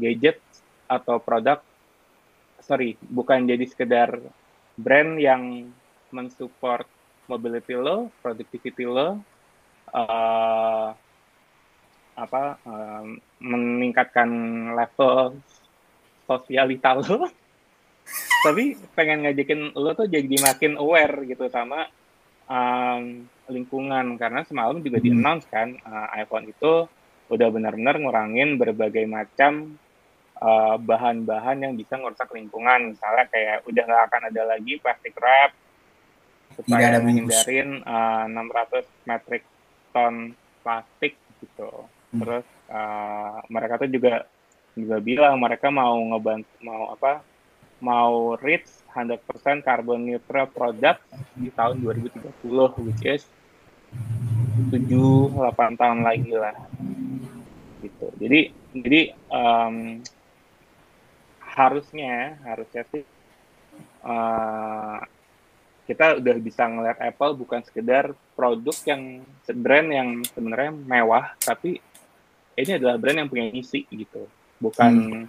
[0.00, 0.40] gadget
[0.88, 1.60] atau produk,
[2.62, 4.18] sorry, bukan jadi sekedar
[4.78, 5.68] brand yang
[6.14, 6.86] mensupport
[7.26, 9.20] mobility lo, productivity lo,
[9.92, 10.88] uh,
[12.12, 13.04] apa uh,
[13.40, 14.30] meningkatkan
[14.76, 15.36] level
[16.26, 17.28] sosialita lo.
[18.44, 21.86] Tapi pengen ngajakin lo tuh jadi makin aware gitu sama
[22.50, 24.18] um, lingkungan.
[24.18, 26.86] Karena semalam juga di announce kan uh, iPhone itu
[27.32, 29.78] udah benar-benar ngurangin berbagai macam
[30.42, 32.98] uh, bahan-bahan yang bisa ngerusak lingkungan.
[32.98, 35.54] Misalnya kayak udah nggak akan ada lagi plastik wrap
[36.52, 39.42] supaya menghindarin uh, 600 metric
[39.94, 41.70] ton plastik gitu.
[42.12, 42.20] Hmm.
[42.20, 44.28] terus uh, mereka tuh juga
[44.76, 47.24] juga bilang mereka mau ngebantu mau apa
[47.80, 51.00] mau reach 100% carbon neutral product
[51.32, 53.24] di tahun 2030 which is
[54.68, 56.56] 7 8 tahun lagi lah.
[57.80, 58.06] Gitu.
[58.20, 58.40] Jadi
[58.76, 59.00] jadi
[59.32, 60.04] um,
[61.52, 63.04] harusnya harusnya sih
[64.04, 64.98] uh,
[65.84, 69.26] kita udah bisa ngeliat Apple bukan sekedar produk yang
[69.60, 71.82] brand yang sebenarnya mewah tapi
[72.56, 74.24] ini adalah brand yang punya misi gitu
[74.62, 75.24] bukan hmm.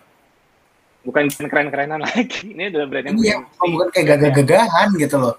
[1.04, 5.36] bukan keren-kerenan lagi ini adalah brand yang iya, punya bukan kayak gagah-gagahan gitu loh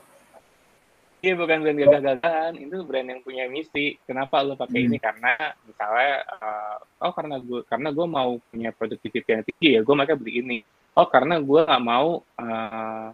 [1.24, 3.97] Iya bukan brand gagah-gagahan, itu brand yang punya misi.
[4.05, 4.89] Kenapa lo pakai hmm.
[4.93, 4.99] ini?
[5.01, 5.32] Karena
[5.64, 10.20] misalnya, uh, oh karena gue karena gue mau punya produktivitas yang tinggi ya, gue makanya
[10.20, 10.59] beli ini.
[10.95, 13.09] Oh karena gue gak mau uh,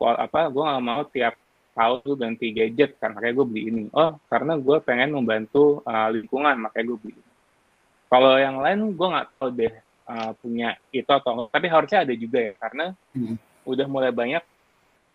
[0.00, 0.40] apa?
[0.48, 1.34] Gue gak mau tiap
[1.72, 3.82] tahun gue ganti gadget, kan makanya gue beli ini.
[3.92, 7.30] Oh karena gue pengen membantu uh, lingkungan, makanya gue beli ini.
[8.12, 9.72] Kalau yang lain gue nggak tahu deh
[10.04, 13.64] uh, punya itu atau tapi harusnya ada juga ya karena hmm.
[13.64, 14.44] udah mulai banyak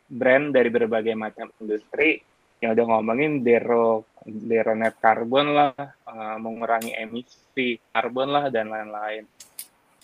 [0.09, 2.25] brand dari berbagai macam industri
[2.57, 5.77] yang udah ngomongin zero zero net carbon lah,
[6.09, 9.29] uh, mengurangi emisi karbon lah dan lain-lain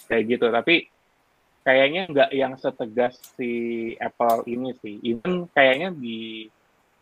[0.06, 0.54] kayak gitu.
[0.54, 0.93] Tapi
[1.64, 3.52] kayaknya nggak yang setegas si
[3.98, 5.00] Apple ini sih.
[5.02, 6.48] Even kayaknya di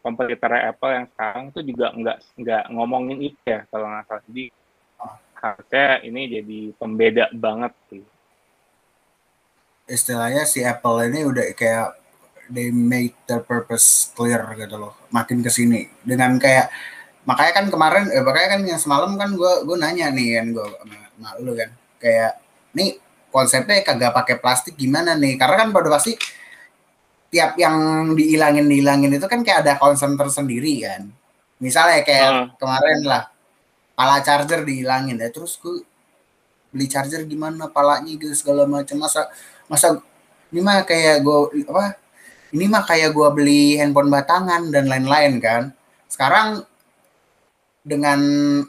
[0.02, 4.24] kompetitor Apple yang sekarang tuh juga nggak nggak ngomongin itu ya kalau nggak salah.
[4.30, 4.46] Jadi
[5.42, 8.04] harusnya ini jadi pembeda banget sih.
[9.90, 12.02] Istilahnya si Apple ini udah kayak
[12.52, 16.68] they made their purpose clear gitu loh makin ke sini dengan kayak
[17.24, 20.68] makanya kan kemarin eh, makanya kan yang semalam kan gue gue nanya nih kan gue
[20.68, 21.70] sama, lu kan
[22.04, 22.44] kayak
[22.76, 23.00] nih
[23.32, 25.40] konsepnya kagak pakai plastik gimana nih?
[25.40, 26.14] Karena kan pada pasti
[27.32, 31.08] tiap yang dihilangin dihilangin itu kan kayak ada concern tersendiri kan.
[31.64, 32.48] Misalnya kayak uh.
[32.60, 33.24] kemarin lah
[33.96, 35.84] pala charger dihilangin ya terus gue
[36.72, 39.00] beli charger gimana palanya gitu segala macam.
[39.00, 39.32] Masa
[39.72, 39.88] masa
[40.52, 41.96] ini mah kayak gue apa
[42.52, 45.64] ini mah kayak gue beli handphone batangan dan lain-lain kan.
[46.12, 46.68] Sekarang
[47.82, 48.20] dengan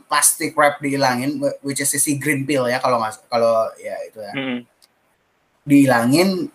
[0.08, 4.32] plastik wrap dihilangin which is si green pill ya kalau mas kalau ya itu ya.
[4.32, 4.58] Hmm.
[5.62, 6.48] dihilangin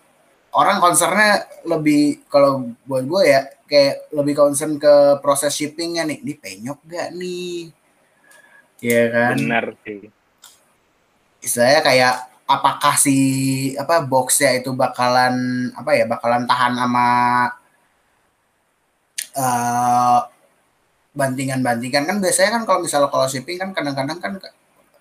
[0.52, 6.18] orang concernnya lebih kalau buat gue ya kayak lebih concern ke proses shippingnya nih.
[6.24, 7.70] Ini penyok gak nih?
[8.80, 9.36] Ya kan?
[9.36, 10.08] Benar sih.
[11.44, 12.14] Istilahnya kayak
[12.48, 13.16] apakah si
[13.76, 17.08] apa boxnya itu bakalan apa ya bakalan tahan sama
[19.36, 20.20] uh,
[21.18, 24.32] bantingan-bantingan kan biasanya kan kalau misalnya kalau shipping kan kadang-kadang kan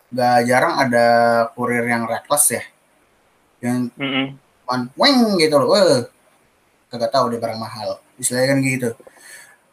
[0.09, 1.05] gak jarang ada
[1.53, 2.63] kurir yang reckless ya
[3.61, 4.26] yang mm -hmm.
[4.97, 6.09] weng gitu loh Wah,
[6.89, 8.89] kagak tahu deh barang mahal istilahnya kan gitu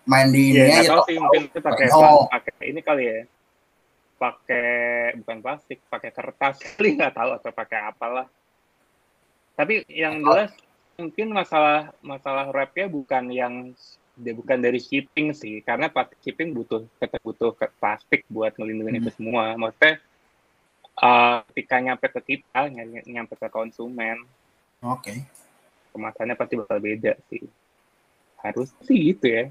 [0.05, 2.29] main di ini ya, aja tahu sih mungkin itu pakai oh.
[2.29, 3.19] pakai ini kali ya
[4.25, 4.67] pakai
[5.21, 8.27] bukan plastik, pakai kertas kali nggak tahu atau pakai apalah.
[9.55, 10.51] Tapi yang jelas
[10.99, 13.55] mungkin masalah masalah wrapnya bukan yang
[14.15, 17.51] dia bukan dari shipping sih, karena plastik shipping butuh tetap butuh
[17.83, 19.03] plastik buat ngelindungin hmm.
[19.03, 19.59] itu semua.
[19.59, 19.99] Maksudnya
[21.03, 22.71] uh, ketika nyampe ke kita,
[23.07, 24.23] nyampe ke konsumen,
[24.83, 25.27] oke, okay.
[25.91, 27.43] kemasannya pasti bakal beda sih.
[28.39, 29.45] Harus sih gitu ya.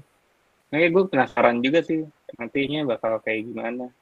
[0.72, 2.02] Nah, gue penasaran juga sih
[2.34, 3.92] nantinya bakal kayak gimana.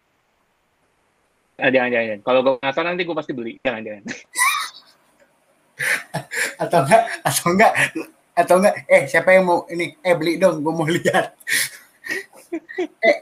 [1.60, 3.52] Ah, jangan, jangan, Kalau gue penasaran nanti gue pasti beli.
[3.60, 4.04] Jangan, jangan.
[6.62, 7.72] atau enggak, atau enggak,
[8.32, 11.36] atau enggak, eh siapa yang mau ini, eh beli dong, gue mau lihat.
[13.08, 13.16] eh,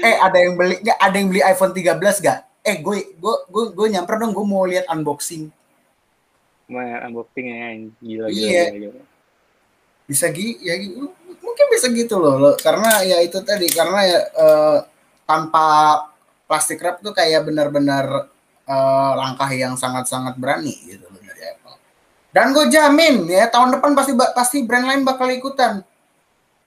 [0.00, 2.38] eh ada yang beli, enggak, ada yang beli iPhone 13 gak?
[2.64, 5.52] Eh gue, gue, gue, gue nyamper dong, gue mau lihat unboxing.
[6.72, 7.68] Mau unboxing ya,
[8.00, 8.64] gila, iya.
[8.72, 9.02] gila, gila.
[10.08, 10.74] Bisa gitu, ya.
[11.44, 14.78] Mungkin bisa gitu loh, loh, karena ya itu tadi, karena ya uh,
[15.28, 15.66] tanpa
[16.48, 18.30] plastik wrap tuh kayak benar-benar
[18.64, 21.06] uh, langkah yang sangat-sangat berani gitu.
[22.36, 25.80] Dan gue jamin ya tahun depan pasti pasti brand lain bakal ikutan.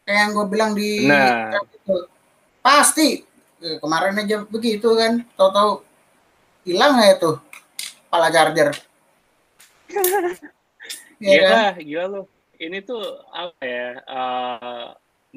[0.02, 1.62] Kayak yang gue bilang di nah.
[1.62, 2.10] itu.
[2.58, 3.22] Pasti
[3.62, 5.86] eh, kemarin aja begitu kan, tahu-tahu
[6.66, 7.38] hilang ya tuh
[8.10, 8.74] pala charger.
[11.22, 11.86] ya gila, kan?
[11.86, 12.22] gila lo.
[12.58, 14.02] Ini tuh apa ya?
[14.10, 14.88] Uh,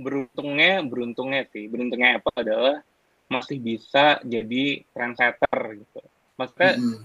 [0.01, 2.81] beruntungnya, beruntungnya sih, beruntungnya Apple adalah
[3.29, 6.01] masih bisa jadi trendsetter gitu.
[6.41, 6.99] Maksudnya mm -hmm.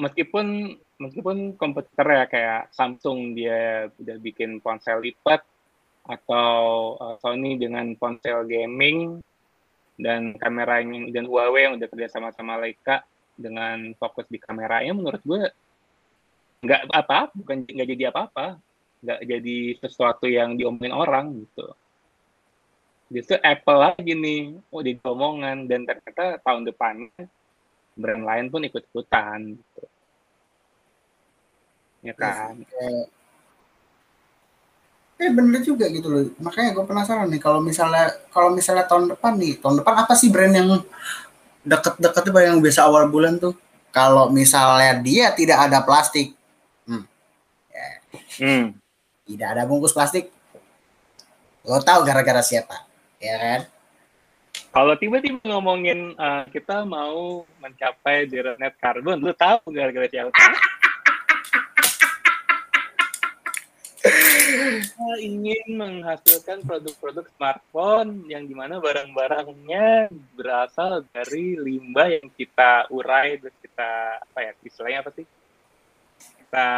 [0.00, 0.46] meskipun
[0.96, 5.44] meskipun kompetitor ya kayak Samsung dia udah bikin ponsel lipat
[6.06, 9.20] atau uh, Sony dengan ponsel gaming
[9.98, 13.02] dan kamera yang dan Huawei yang udah kerja sama sama Leica
[13.36, 15.50] dengan fokus di kameranya menurut gue
[16.64, 18.56] nggak apa bukan nggak jadi apa-apa
[19.04, 21.68] nggak jadi sesuatu yang diomongin orang gitu
[23.12, 26.94] justru Apple lagi nih oh di omongan dan ternyata tahun depan
[27.96, 29.82] brand lain pun ikut-ikutan gitu.
[32.06, 32.54] Ya kan?
[35.16, 36.28] Eh bener juga gitu loh.
[36.38, 40.28] Makanya gue penasaran nih kalau misalnya kalau misalnya tahun depan nih, tahun depan apa sih
[40.28, 40.68] brand yang
[41.66, 43.56] deket-deket tuh yang biasa awal bulan tuh?
[43.90, 46.36] Kalau misalnya dia tidak ada plastik,
[46.84, 47.04] hmm,
[47.72, 47.88] ya,
[48.44, 48.76] hmm.
[49.24, 50.28] tidak ada bungkus plastik,
[51.64, 52.84] lo tahu gara-gara siapa,
[53.16, 53.60] ya kan?
[54.68, 60.28] Kalau tiba-tiba ngomongin uh, kita mau mencapai zero net carbon, lu tahu gara-gara siapa?
[64.46, 73.42] Kita ingin menghasilkan produk-produk smartphone yang di mana barang-barangnya berasal dari limbah yang kita urai
[73.42, 73.90] dan kita
[74.22, 75.26] apa ya istilahnya apa sih?
[76.46, 76.68] Kita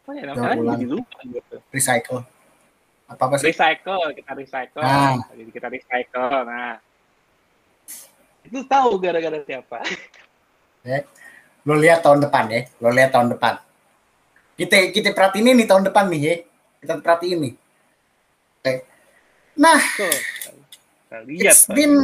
[0.00, 0.74] apa ya namanya?
[0.80, 1.56] Jadi lupa gitu.
[1.68, 2.20] Recycle.
[3.10, 3.46] Apa apa sih?
[3.52, 4.82] Recycle kita recycle.
[4.82, 5.20] Ah.
[5.36, 6.76] jadi kita recycle nah.
[8.40, 9.84] Itu tahu gara-gara siapa?
[10.80, 11.04] Eh,
[11.68, 13.60] lo lihat tahun depan ya lo lihat tahun depan
[14.60, 16.34] kita kita perhatiin ini tahun depan nih ya.
[16.84, 17.54] Kita perhatiin nih.
[18.60, 18.74] Oke.
[19.56, 19.80] Nah,
[21.24, 21.94] lihat it's been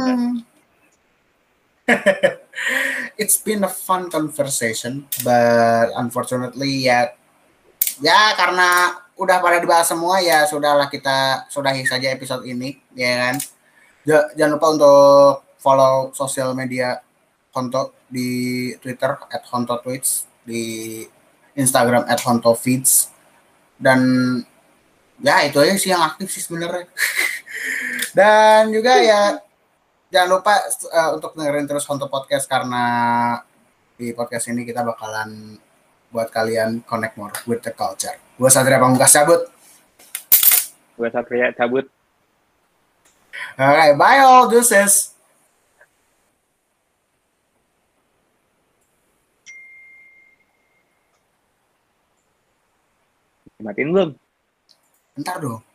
[3.21, 7.13] it's been a fun conversation, but unfortunately ya
[8.01, 13.35] ya karena udah pada dibahas semua ya sudahlah kita sudahi saja episode ini ya kan.
[14.33, 17.05] Jangan lupa untuk follow sosial media
[17.53, 21.03] Honto di Twitter at Honto Tweets di
[21.57, 23.09] Instagram at Honto Feeds
[23.81, 23.99] dan
[25.17, 26.85] ya itu aja sih yang aktif sih sebenarnya
[28.17, 29.41] dan juga ya
[30.13, 30.53] jangan lupa
[30.93, 32.85] uh, untuk dengerin terus Honto Podcast karena
[33.97, 35.57] di podcast ini kita bakalan
[36.13, 38.15] buat kalian connect more with the culture.
[38.37, 39.49] Gue Satria Pamungkas cabut.
[40.95, 41.89] Gue Satria cabut.
[43.57, 44.47] Alright, bye all.
[53.57, 53.65] Deuces.
[53.65, 54.09] Matiin belum?
[55.17, 55.66] Bentar dong.